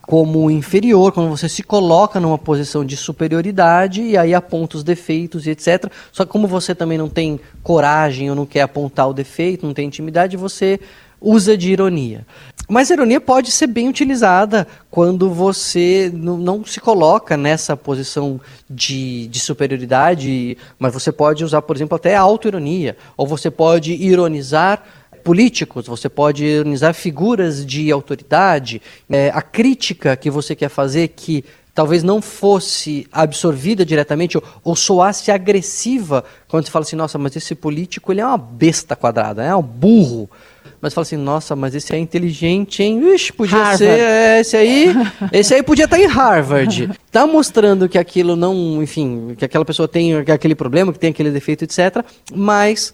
como 0.06 0.50
inferior, 0.50 1.12
quando 1.12 1.30
você 1.30 1.48
se 1.48 1.62
coloca 1.62 2.20
numa 2.20 2.38
posição 2.38 2.84
de 2.84 2.96
superioridade 2.96 4.02
e 4.02 4.16
aí 4.16 4.34
aponta 4.34 4.76
os 4.76 4.84
defeitos 4.84 5.46
e 5.46 5.50
etc. 5.50 5.90
Só 6.12 6.24
que 6.24 6.30
como 6.30 6.46
você 6.46 6.74
também 6.74 6.98
não 6.98 7.08
tem 7.08 7.40
coragem 7.62 8.28
ou 8.28 8.36
não 8.36 8.46
quer 8.46 8.62
apontar 8.62 9.08
o 9.08 9.14
defeito, 9.14 9.66
não 9.66 9.74
tem 9.74 9.86
intimidade, 9.86 10.36
você 10.36 10.78
usa 11.20 11.56
de 11.56 11.72
ironia. 11.72 12.26
Mas 12.68 12.90
a 12.90 12.94
ironia 12.94 13.20
pode 13.20 13.50
ser 13.50 13.66
bem 13.66 13.88
utilizada 13.88 14.66
quando 14.90 15.30
você 15.30 16.10
não 16.14 16.64
se 16.64 16.80
coloca 16.80 17.36
nessa 17.36 17.76
posição 17.76 18.40
de, 18.68 19.26
de 19.28 19.38
superioridade, 19.38 20.56
mas 20.78 20.92
você 20.92 21.12
pode 21.12 21.44
usar, 21.44 21.60
por 21.62 21.76
exemplo, 21.76 21.96
até 21.96 22.14
auto-ironia, 22.14 22.96
ou 23.16 23.26
você 23.26 23.50
pode 23.50 23.92
ironizar 23.92 24.82
políticos, 25.24 25.86
você 25.86 26.08
pode 26.08 26.44
ironizar 26.44 26.94
figuras 26.94 27.64
de 27.64 27.90
autoridade. 27.90 28.80
É, 29.10 29.30
a 29.34 29.42
crítica 29.42 30.14
que 30.16 30.30
você 30.30 30.54
quer 30.54 30.68
fazer 30.68 31.08
que 31.08 31.44
talvez 31.74 32.04
não 32.04 32.22
fosse 32.22 33.06
absorvida 33.10 33.84
diretamente 33.84 34.36
ou, 34.36 34.44
ou 34.62 34.76
soasse 34.76 35.32
agressiva 35.32 36.24
quando 36.46 36.66
você 36.66 36.70
fala 36.70 36.84
assim, 36.84 36.94
nossa, 36.94 37.18
mas 37.18 37.34
esse 37.34 37.54
político 37.54 38.12
ele 38.12 38.20
é 38.20 38.26
uma 38.26 38.38
besta 38.38 38.94
quadrada, 38.94 39.42
é 39.42 39.56
um 39.56 39.62
burro 39.62 40.30
mas 40.84 40.92
fala 40.92 41.02
assim, 41.02 41.16
nossa, 41.16 41.56
mas 41.56 41.74
esse 41.74 41.94
é 41.94 41.98
inteligente, 41.98 42.82
hein? 42.82 43.14
Ixi, 43.14 43.32
podia 43.32 43.56
Harvard. 43.56 43.78
ser 43.78 43.88
é, 43.88 44.40
esse 44.40 44.54
aí. 44.54 44.94
Esse 45.32 45.54
aí 45.54 45.62
podia 45.62 45.86
estar 45.86 45.98
em 45.98 46.06
Harvard. 46.06 46.90
Tá 47.10 47.26
mostrando 47.26 47.88
que 47.88 47.96
aquilo 47.96 48.36
não, 48.36 48.82
enfim, 48.82 49.34
que 49.34 49.46
aquela 49.46 49.64
pessoa 49.64 49.88
tem 49.88 50.14
aquele 50.14 50.54
problema, 50.54 50.92
que 50.92 50.98
tem 50.98 51.08
aquele 51.08 51.30
defeito, 51.30 51.64
etc. 51.64 52.04
Mas 52.34 52.92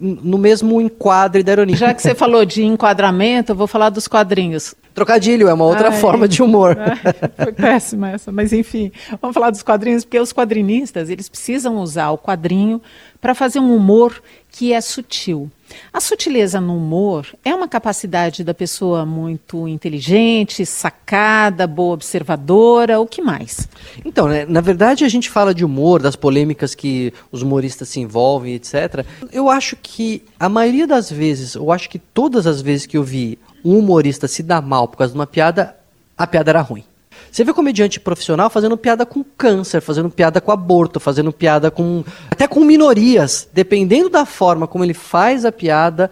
no 0.00 0.38
mesmo 0.38 0.80
enquadre 0.80 1.42
da 1.42 1.52
ironia. 1.52 1.76
Já 1.76 1.94
que 1.94 2.00
você 2.00 2.14
falou 2.14 2.44
de 2.44 2.64
enquadramento, 2.64 3.52
eu 3.52 3.56
vou 3.56 3.66
falar 3.66 3.90
dos 3.90 4.06
quadrinhos. 4.06 4.74
Trocadilho, 4.94 5.48
é 5.48 5.54
uma 5.54 5.64
outra 5.64 5.88
Ai, 5.88 5.98
forma 5.98 6.28
de 6.28 6.40
humor. 6.40 6.76
foi 7.42 7.52
péssima 7.52 8.10
essa, 8.10 8.30
mas 8.30 8.52
enfim. 8.52 8.92
Vamos 9.20 9.34
falar 9.34 9.50
dos 9.50 9.62
quadrinhos, 9.62 10.04
porque 10.04 10.20
os 10.20 10.32
quadrinistas, 10.32 11.10
eles 11.10 11.28
precisam 11.28 11.78
usar 11.78 12.10
o 12.10 12.18
quadrinho 12.18 12.80
para 13.20 13.34
fazer 13.34 13.58
um 13.58 13.74
humor 13.74 14.22
que 14.54 14.72
é 14.72 14.80
sutil. 14.80 15.50
A 15.92 16.00
sutileza 16.00 16.60
no 16.60 16.76
humor 16.76 17.26
é 17.44 17.52
uma 17.52 17.66
capacidade 17.66 18.44
da 18.44 18.54
pessoa 18.54 19.04
muito 19.04 19.66
inteligente, 19.66 20.64
sacada, 20.64 21.66
boa 21.66 21.94
observadora, 21.94 23.00
o 23.00 23.06
que 23.06 23.20
mais? 23.20 23.68
Então, 24.04 24.28
né, 24.28 24.46
na 24.46 24.60
verdade 24.60 25.04
a 25.04 25.08
gente 25.08 25.28
fala 25.28 25.52
de 25.52 25.64
humor, 25.64 26.00
das 26.00 26.14
polêmicas 26.14 26.72
que 26.72 27.12
os 27.32 27.42
humoristas 27.42 27.88
se 27.88 27.98
envolvem, 27.98 28.54
etc. 28.54 29.04
Eu 29.32 29.50
acho 29.50 29.74
que 29.74 30.22
a 30.38 30.48
maioria 30.48 30.86
das 30.86 31.10
vezes, 31.10 31.56
eu 31.56 31.72
acho 31.72 31.90
que 31.90 31.98
todas 31.98 32.46
as 32.46 32.62
vezes 32.62 32.86
que 32.86 32.96
eu 32.96 33.02
vi 33.02 33.36
um 33.64 33.80
humorista 33.80 34.28
se 34.28 34.40
dar 34.40 34.62
mal 34.62 34.86
por 34.86 34.98
causa 34.98 35.12
de 35.12 35.18
uma 35.18 35.26
piada, 35.26 35.74
a 36.16 36.28
piada 36.28 36.52
era 36.52 36.60
ruim. 36.60 36.84
Você 37.30 37.44
vê 37.44 37.52
comediante 37.52 37.98
profissional 38.00 38.48
fazendo 38.50 38.76
piada 38.76 39.04
com 39.04 39.24
câncer, 39.24 39.80
fazendo 39.80 40.10
piada 40.10 40.40
com 40.40 40.52
aborto, 40.52 41.00
fazendo 41.00 41.32
piada 41.32 41.70
com. 41.70 42.04
até 42.30 42.46
com 42.46 42.60
minorias. 42.60 43.48
Dependendo 43.52 44.08
da 44.08 44.24
forma 44.24 44.66
como 44.66 44.84
ele 44.84 44.94
faz 44.94 45.44
a 45.44 45.52
piada, 45.52 46.10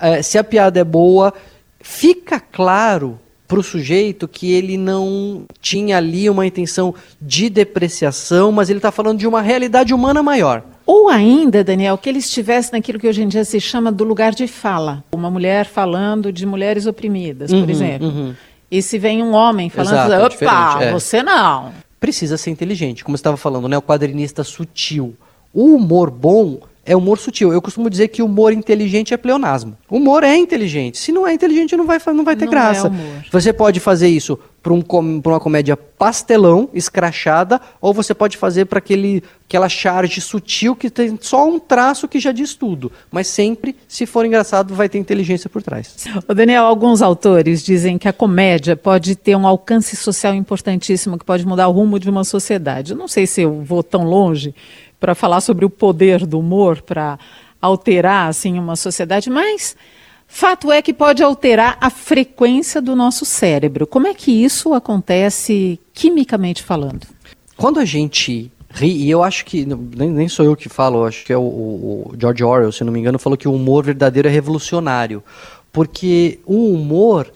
é, 0.00 0.22
se 0.22 0.38
a 0.38 0.44
piada 0.44 0.80
é 0.80 0.84
boa, 0.84 1.32
fica 1.80 2.40
claro 2.40 3.18
para 3.46 3.58
o 3.58 3.62
sujeito 3.62 4.26
que 4.26 4.52
ele 4.52 4.76
não 4.76 5.44
tinha 5.60 5.98
ali 5.98 6.28
uma 6.30 6.46
intenção 6.46 6.94
de 7.20 7.50
depreciação, 7.50 8.50
mas 8.50 8.70
ele 8.70 8.78
está 8.78 8.90
falando 8.90 9.18
de 9.18 9.26
uma 9.26 9.42
realidade 9.42 9.92
humana 9.92 10.22
maior. 10.22 10.64
Ou 10.86 11.08
ainda, 11.08 11.64
Daniel, 11.64 11.96
que 11.96 12.08
ele 12.08 12.18
estivesse 12.18 12.72
naquilo 12.72 12.98
que 12.98 13.08
hoje 13.08 13.22
em 13.22 13.28
dia 13.28 13.44
se 13.44 13.60
chama 13.60 13.90
do 13.90 14.04
lugar 14.04 14.34
de 14.34 14.46
fala. 14.46 15.04
Uma 15.12 15.30
mulher 15.30 15.66
falando 15.66 16.32
de 16.32 16.44
mulheres 16.44 16.86
oprimidas, 16.86 17.50
por 17.50 17.60
uhum, 17.60 17.70
exemplo. 17.70 18.08
Uhum. 18.08 18.34
E 18.70 18.82
se 18.82 18.98
vem 18.98 19.22
um 19.22 19.32
homem 19.32 19.68
falando, 19.70 20.12
Exato, 20.12 20.44
opa, 20.44 20.82
é. 20.82 20.92
você 20.92 21.22
não. 21.22 21.72
Precisa 22.00 22.36
ser 22.36 22.50
inteligente, 22.50 23.04
como 23.04 23.16
você 23.16 23.20
estava 23.20 23.36
falando, 23.36 23.68
né? 23.68 23.78
O 23.78 23.82
quadrinista 23.82 24.44
sutil. 24.44 25.16
O 25.52 25.76
humor 25.76 26.10
bom 26.10 26.60
é 26.84 26.96
humor 26.96 27.18
sutil. 27.18 27.52
Eu 27.52 27.62
costumo 27.62 27.88
dizer 27.88 28.08
que 28.08 28.22
humor 28.22 28.52
inteligente 28.52 29.14
é 29.14 29.16
pleonasmo. 29.16 29.76
Humor 29.90 30.22
é 30.22 30.36
inteligente. 30.36 30.98
Se 30.98 31.12
não 31.12 31.26
é 31.26 31.32
inteligente, 31.32 31.76
não 31.76 31.86
vai, 31.86 31.98
não 32.14 32.24
vai 32.24 32.36
ter 32.36 32.44
não 32.44 32.52
é 32.52 32.54
graça. 32.54 32.88
É 32.88 33.24
você 33.30 33.52
pode 33.52 33.80
fazer 33.80 34.08
isso 34.08 34.38
para 34.62 34.72
um, 34.72 34.82
uma 35.26 35.38
comédia 35.38 35.76
pastelão, 35.76 36.70
escrachada, 36.72 37.60
ou 37.82 37.92
você 37.92 38.14
pode 38.14 38.38
fazer 38.38 38.64
para 38.64 38.78
aquela 38.78 39.68
charge 39.68 40.22
sutil 40.22 40.74
que 40.74 40.88
tem 40.88 41.18
só 41.20 41.46
um 41.46 41.58
traço 41.58 42.08
que 42.08 42.18
já 42.18 42.32
diz 42.32 42.54
tudo. 42.54 42.90
Mas 43.10 43.26
sempre, 43.26 43.76
se 43.86 44.06
for 44.06 44.24
engraçado, 44.24 44.74
vai 44.74 44.88
ter 44.88 44.98
inteligência 44.98 45.50
por 45.50 45.62
trás. 45.62 46.06
O 46.26 46.32
Daniel, 46.32 46.64
alguns 46.64 47.02
autores 47.02 47.62
dizem 47.62 47.98
que 47.98 48.08
a 48.08 48.12
comédia 48.12 48.74
pode 48.74 49.14
ter 49.16 49.36
um 49.36 49.46
alcance 49.46 49.96
social 49.96 50.34
importantíssimo, 50.34 51.18
que 51.18 51.26
pode 51.26 51.46
mudar 51.46 51.68
o 51.68 51.72
rumo 51.72 51.98
de 51.98 52.08
uma 52.08 52.24
sociedade. 52.24 52.92
Eu 52.92 52.98
não 52.98 53.06
sei 53.06 53.26
se 53.26 53.42
eu 53.42 53.62
vou 53.62 53.82
tão 53.82 54.04
longe, 54.04 54.54
para 55.04 55.14
falar 55.14 55.42
sobre 55.42 55.66
o 55.66 55.70
poder 55.70 56.24
do 56.24 56.38
humor 56.38 56.80
para 56.80 57.18
alterar 57.60 58.30
assim 58.30 58.58
uma 58.58 58.74
sociedade, 58.74 59.28
mas 59.28 59.76
fato 60.26 60.72
é 60.72 60.80
que 60.80 60.94
pode 60.94 61.22
alterar 61.22 61.76
a 61.78 61.90
frequência 61.90 62.80
do 62.80 62.96
nosso 62.96 63.26
cérebro. 63.26 63.86
Como 63.86 64.06
é 64.06 64.14
que 64.14 64.32
isso 64.32 64.72
acontece 64.72 65.78
quimicamente 65.92 66.62
falando? 66.62 67.06
Quando 67.54 67.80
a 67.80 67.84
gente 67.84 68.50
ri, 68.70 68.92
e 68.92 69.10
eu 69.10 69.22
acho 69.22 69.44
que 69.44 69.66
nem, 69.66 70.08
nem 70.08 70.26
sou 70.26 70.46
eu 70.46 70.56
que 70.56 70.70
falo, 70.70 71.04
acho 71.04 71.22
que 71.22 71.34
é 71.34 71.36
o, 71.36 71.42
o 71.42 72.14
George 72.18 72.42
Orwell, 72.42 72.72
se 72.72 72.82
não 72.82 72.90
me 72.90 72.98
engano, 72.98 73.18
falou 73.18 73.36
que 73.36 73.46
o 73.46 73.52
humor 73.52 73.84
verdadeiro 73.84 74.26
é 74.26 74.30
revolucionário, 74.30 75.22
porque 75.70 76.38
o 76.46 76.72
humor 76.72 77.30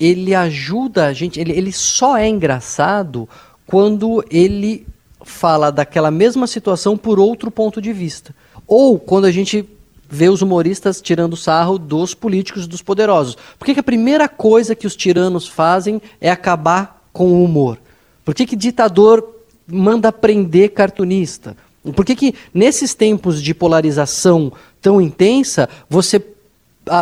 ele 0.00 0.34
ajuda 0.34 1.06
a 1.06 1.12
gente, 1.12 1.38
ele, 1.38 1.52
ele 1.52 1.70
só 1.70 2.16
é 2.16 2.26
engraçado 2.26 3.28
quando 3.64 4.24
ele 4.28 4.84
fala 5.24 5.70
daquela 5.70 6.10
mesma 6.10 6.46
situação 6.46 6.96
por 6.96 7.18
outro 7.18 7.50
ponto 7.50 7.80
de 7.80 7.92
vista. 7.92 8.34
Ou 8.66 8.98
quando 8.98 9.24
a 9.24 9.30
gente 9.30 9.68
vê 10.08 10.28
os 10.28 10.42
humoristas 10.42 11.00
tirando 11.00 11.36
sarro 11.36 11.78
dos 11.78 12.12
políticos, 12.12 12.66
dos 12.66 12.82
poderosos. 12.82 13.34
Por 13.58 13.64
que, 13.64 13.72
que 13.72 13.80
a 13.80 13.84
primeira 13.84 14.28
coisa 14.28 14.74
que 14.74 14.86
os 14.86 14.94
tiranos 14.94 15.48
fazem 15.48 16.02
é 16.20 16.30
acabar 16.30 17.08
com 17.14 17.28
o 17.28 17.42
humor? 17.42 17.78
Por 18.22 18.34
que, 18.34 18.44
que 18.44 18.54
ditador 18.54 19.26
manda 19.66 20.12
prender 20.12 20.72
cartunista? 20.72 21.56
Por 21.96 22.04
que, 22.04 22.14
que 22.14 22.34
nesses 22.52 22.94
tempos 22.94 23.42
de 23.42 23.54
polarização 23.54 24.52
tão 24.82 25.00
intensa, 25.00 25.68
você 25.88 26.22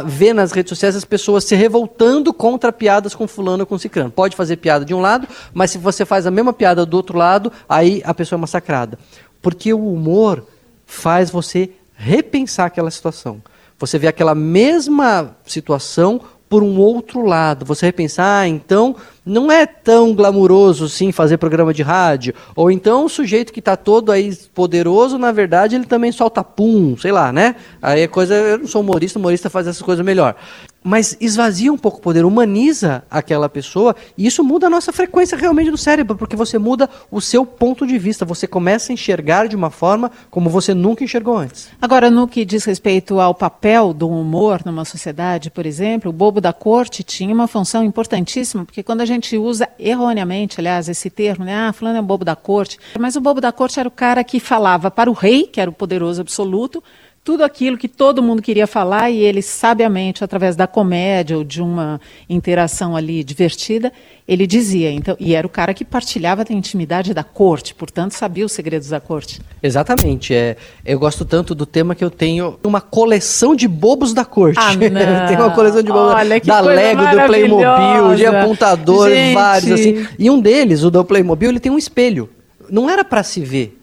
ver 0.07 0.33
nas 0.33 0.53
redes 0.53 0.71
sociais 0.71 0.95
as 0.95 1.05
pessoas 1.05 1.45
se 1.45 1.55
revoltando 1.55 2.33
contra 2.33 2.73
piadas 2.73 3.15
com 3.15 3.27
fulano 3.27 3.63
ou 3.63 3.67
com 3.67 3.79
ciclano. 3.79 4.11
Pode 4.11 4.37
fazer 4.37 4.57
piada 4.57 4.85
de 4.85 4.95
um 4.95 5.01
lado, 5.01 5.27
mas 5.53 5.71
se 5.71 5.79
você 5.79 6.05
faz 6.05 6.27
a 6.27 6.31
mesma 6.31 6.53
piada 6.53 6.87
do 6.87 6.97
outro 6.97 7.19
lado, 7.19 7.53
aí 7.69 8.01
a 8.05 8.15
pessoa 8.15 8.39
é 8.39 8.41
massacrada. 8.41 8.99
Porque 9.43 9.73
o 9.73 9.93
humor 9.93 10.47
faz 10.87 11.31
você 11.31 11.71
repensar 11.95 12.67
aquela 12.67 12.91
situação. 12.91 13.43
Você 13.79 13.99
vê 13.99 14.09
aquela 14.09 14.35
mesma 14.35 15.37
situação 15.45 16.21
por 16.51 16.65
um 16.65 16.79
outro 16.79 17.25
lado. 17.25 17.65
Você 17.65 17.87
repensar, 17.87 18.41
ah, 18.41 18.49
então 18.49 18.97
não 19.25 19.53
é 19.53 19.65
tão 19.65 20.13
glamuroso 20.13 20.89
sim 20.89 21.13
fazer 21.13 21.39
programa 21.39 21.73
de 21.73 21.83
rádio. 21.83 22.35
Ou 22.57 22.73
então 22.73 23.05
o 23.05 23.09
sujeito 23.09 23.53
que 23.53 23.61
está 23.61 23.77
todo 23.77 24.11
aí 24.11 24.37
poderoso, 24.53 25.17
na 25.17 25.31
verdade, 25.31 25.77
ele 25.77 25.87
também 25.87 26.11
solta 26.11 26.43
pum, 26.43 26.97
sei 26.99 27.13
lá, 27.13 27.33
né? 27.33 27.55
Aí 27.81 28.01
é 28.01 28.09
coisa. 28.09 28.35
Eu 28.35 28.59
não 28.59 28.67
sou 28.67 28.83
humorista, 28.83 29.17
humorista 29.17 29.49
faz 29.49 29.69
essas 29.69 29.81
coisas 29.81 30.05
melhor 30.05 30.35
mas 30.83 31.17
esvazia 31.21 31.73
um 31.73 31.79
pouco 31.79 31.99
o 31.99 32.01
poder, 32.01 32.25
humaniza 32.25 33.03
aquela 33.11 33.49
pessoa 33.49 33.95
e 34.17 34.27
isso 34.27 34.43
muda 34.43 34.67
a 34.67 34.71
nossa 34.71 34.93
frequência 34.93 35.37
realmente 35.37 35.71
do 35.71 35.77
cérebro, 35.77 36.17
porque 36.17 36.37
você 36.37 36.59
muda 36.59 36.89
o 37.11 37.21
seu 37.21 37.45
ponto 37.45 37.87
de 37.87 37.99
vista, 37.99 38.25
você 38.25 38.47
começa 38.47 38.93
a 38.93 38.95
enxergar 38.95 39.47
de 39.47 39.57
uma 39.57 39.71
forma 39.71 40.11
como 40.31 40.49
você 40.49 40.73
nunca 40.75 41.05
enxergou 41.05 41.37
antes. 41.37 41.69
Agora, 41.81 42.11
no 42.11 42.27
que 42.27 42.45
diz 42.45 42.65
respeito 42.65 43.21
ao 43.21 43.35
papel 43.35 43.93
do 43.93 44.09
humor 44.09 44.63
numa 44.65 44.85
sociedade, 44.85 45.51
por 45.51 45.67
exemplo, 45.67 46.11
o 46.11 46.13
bobo 46.13 46.41
da 46.41 46.53
corte 46.53 47.03
tinha 47.03 47.35
uma 47.35 47.47
função 47.47 47.85
importantíssima, 47.85 48.65
porque 48.65 48.83
quando 48.83 49.03
a 49.03 49.07
gente 49.07 49.37
usa 49.37 49.69
erroneamente, 49.79 50.61
aliás, 50.61 50.89
esse 50.89 51.11
termo, 51.11 51.45
né, 51.45 51.55
ah, 51.55 51.73
fulano 51.73 51.99
é 51.99 52.01
um 52.01 52.05
bobo 52.05 52.25
da 52.25 52.37
corte, 52.37 52.79
mas 52.99 53.17
o 53.17 53.21
bobo 53.21 53.41
da 53.41 53.53
corte 53.53 53.79
era 53.79 53.89
o 53.89 53.93
cara 53.93 54.25
que 54.25 54.41
falava 54.41 54.91
para 54.91 55.11
o 55.11 55.15
rei, 55.15 55.47
que 55.47 55.61
era 55.61 55.71
o 55.71 55.75
poderoso 55.75 56.21
absoluto, 56.21 56.83
tudo 57.23 57.45
aquilo 57.45 57.77
que 57.77 57.87
todo 57.87 58.23
mundo 58.23 58.41
queria 58.41 58.67
falar 58.67 59.11
e 59.11 59.19
ele 59.19 59.43
sabiamente, 59.43 60.25
através 60.25 60.57
da 60.57 60.67
comédia 60.67 61.37
ou 61.37 61.45
de 61.45 61.61
uma 61.61 62.01
interação 62.29 62.97
ali 62.97 63.23
divertida, 63.23 63.93
ele 64.27 64.47
dizia. 64.47 64.91
Então, 64.91 65.17
e 65.21 65.35
era 65.35 65.47
o 65.47 65.51
cara 65.51 65.75
que 65.75 65.85
partilhava 65.85 66.45
da 66.45 66.55
intimidade 66.55 67.13
da 67.13 67.23
corte, 67.23 67.75
portanto 67.75 68.13
sabia 68.13 68.47
os 68.47 68.53
segredos 68.53 68.89
da 68.89 69.01
corte. 69.01 69.41
Exatamente. 69.63 70.33
É, 70.35 70.57
eu 70.85 70.99
gosto 70.99 71.25
tanto 71.27 71.55
do 71.55 71.67
tema 71.67 71.95
que 71.95 72.03
eu 72.03 72.11
tenho 72.11 72.59
uma 72.65 72.81
coleção 72.81 73.55
de 73.55 73.69
bobos 73.69 74.15
da 74.15 74.25
corte. 74.25 74.59
Ah, 74.59 74.73
não. 75.37 75.45
Uma 75.45 75.55
coleção 75.55 75.83
de 75.83 75.93
bobos 75.93 76.15
Olha, 76.15 76.41
da 76.41 76.61
Lego, 76.61 77.03
do 77.03 77.27
Playmobil, 77.27 78.15
de 78.17 78.27
apontador, 78.27 79.11
Gente. 79.11 79.35
vários 79.35 79.73
assim. 79.73 80.07
E 80.19 80.31
um 80.31 80.41
deles, 80.41 80.83
o 80.83 80.91
do 80.91 81.05
Playmobil, 81.05 81.51
ele 81.51 81.61
tem 81.61 81.71
um 81.71 81.79
espelho. 81.79 82.31
Não 82.71 82.89
era 82.89 83.05
para 83.05 83.23
se 83.23 83.41
ver. 83.41 83.80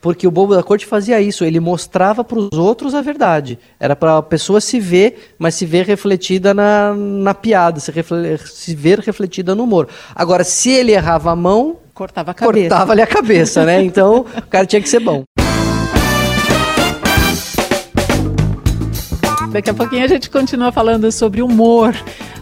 Porque 0.00 0.28
o 0.28 0.30
bobo 0.30 0.54
da 0.54 0.62
corte 0.62 0.86
fazia 0.86 1.20
isso, 1.20 1.44
ele 1.44 1.58
mostrava 1.58 2.22
para 2.22 2.38
os 2.38 2.52
outros 2.56 2.94
a 2.94 3.00
verdade. 3.00 3.58
Era 3.80 3.96
para 3.96 4.18
a 4.18 4.22
pessoa 4.22 4.60
se 4.60 4.78
ver, 4.78 5.34
mas 5.38 5.56
se 5.56 5.66
ver 5.66 5.84
refletida 5.86 6.54
na, 6.54 6.94
na 6.94 7.34
piada, 7.34 7.80
se, 7.80 7.90
refle- 7.90 8.38
se 8.38 8.76
ver 8.76 9.00
refletida 9.00 9.56
no 9.56 9.64
humor. 9.64 9.88
Agora, 10.14 10.44
se 10.44 10.70
ele 10.70 10.92
errava 10.92 11.32
a 11.32 11.36
mão, 11.36 11.78
Cortava 11.92 12.30
a 12.30 12.34
cabeça. 12.34 12.68
cortava-lhe 12.68 13.02
a 13.02 13.06
cabeça, 13.08 13.64
né? 13.64 13.82
Então, 13.82 14.24
o 14.38 14.42
cara 14.42 14.64
tinha 14.64 14.80
que 14.80 14.88
ser 14.88 15.00
bom. 15.00 15.24
Daqui 19.50 19.70
a 19.70 19.74
pouquinho 19.74 20.04
a 20.04 20.08
gente 20.08 20.30
continua 20.30 20.70
falando 20.70 21.10
sobre 21.10 21.42
humor 21.42 21.92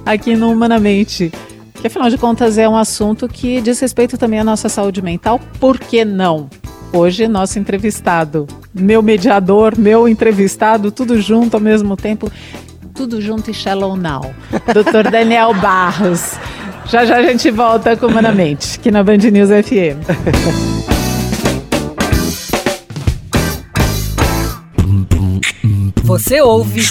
aqui 0.04 0.36
no 0.36 0.50
Humanamente. 0.50 1.32
Que 1.80 1.86
afinal 1.86 2.10
de 2.10 2.18
contas 2.18 2.58
é 2.58 2.68
um 2.68 2.76
assunto 2.76 3.28
que 3.28 3.60
diz 3.62 3.78
respeito 3.80 4.18
também 4.18 4.40
à 4.40 4.44
nossa 4.44 4.68
saúde 4.68 5.00
mental. 5.00 5.40
Por 5.60 5.78
que 5.78 6.04
não? 6.04 6.50
Hoje, 6.92 7.28
nosso 7.28 7.58
entrevistado, 7.58 8.46
meu 8.72 9.02
mediador, 9.02 9.78
meu 9.78 10.08
entrevistado, 10.08 10.90
tudo 10.90 11.20
junto 11.20 11.54
ao 11.54 11.60
mesmo 11.60 11.96
tempo, 11.96 12.30
tudo 12.94 13.20
junto 13.20 13.50
e 13.50 13.54
shallow 13.54 13.96
now. 13.96 14.34
Dr. 14.72 15.10
Daniel 15.10 15.52
Barros. 15.54 16.32
Já 16.86 17.04
já 17.04 17.16
a 17.16 17.22
gente 17.22 17.50
volta 17.50 17.96
com 17.96 18.06
Humanamente, 18.06 18.78
aqui 18.78 18.90
na 18.90 19.02
Band 19.02 19.18
News 19.18 19.50
FM. 19.50 19.98
Você 26.04 26.40
ouve 26.40 26.82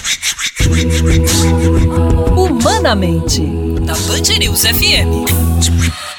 Humanamente 2.36 3.41
na 3.41 3.93
Band 3.93 4.38
News 4.39 4.65
FM. 4.65 6.14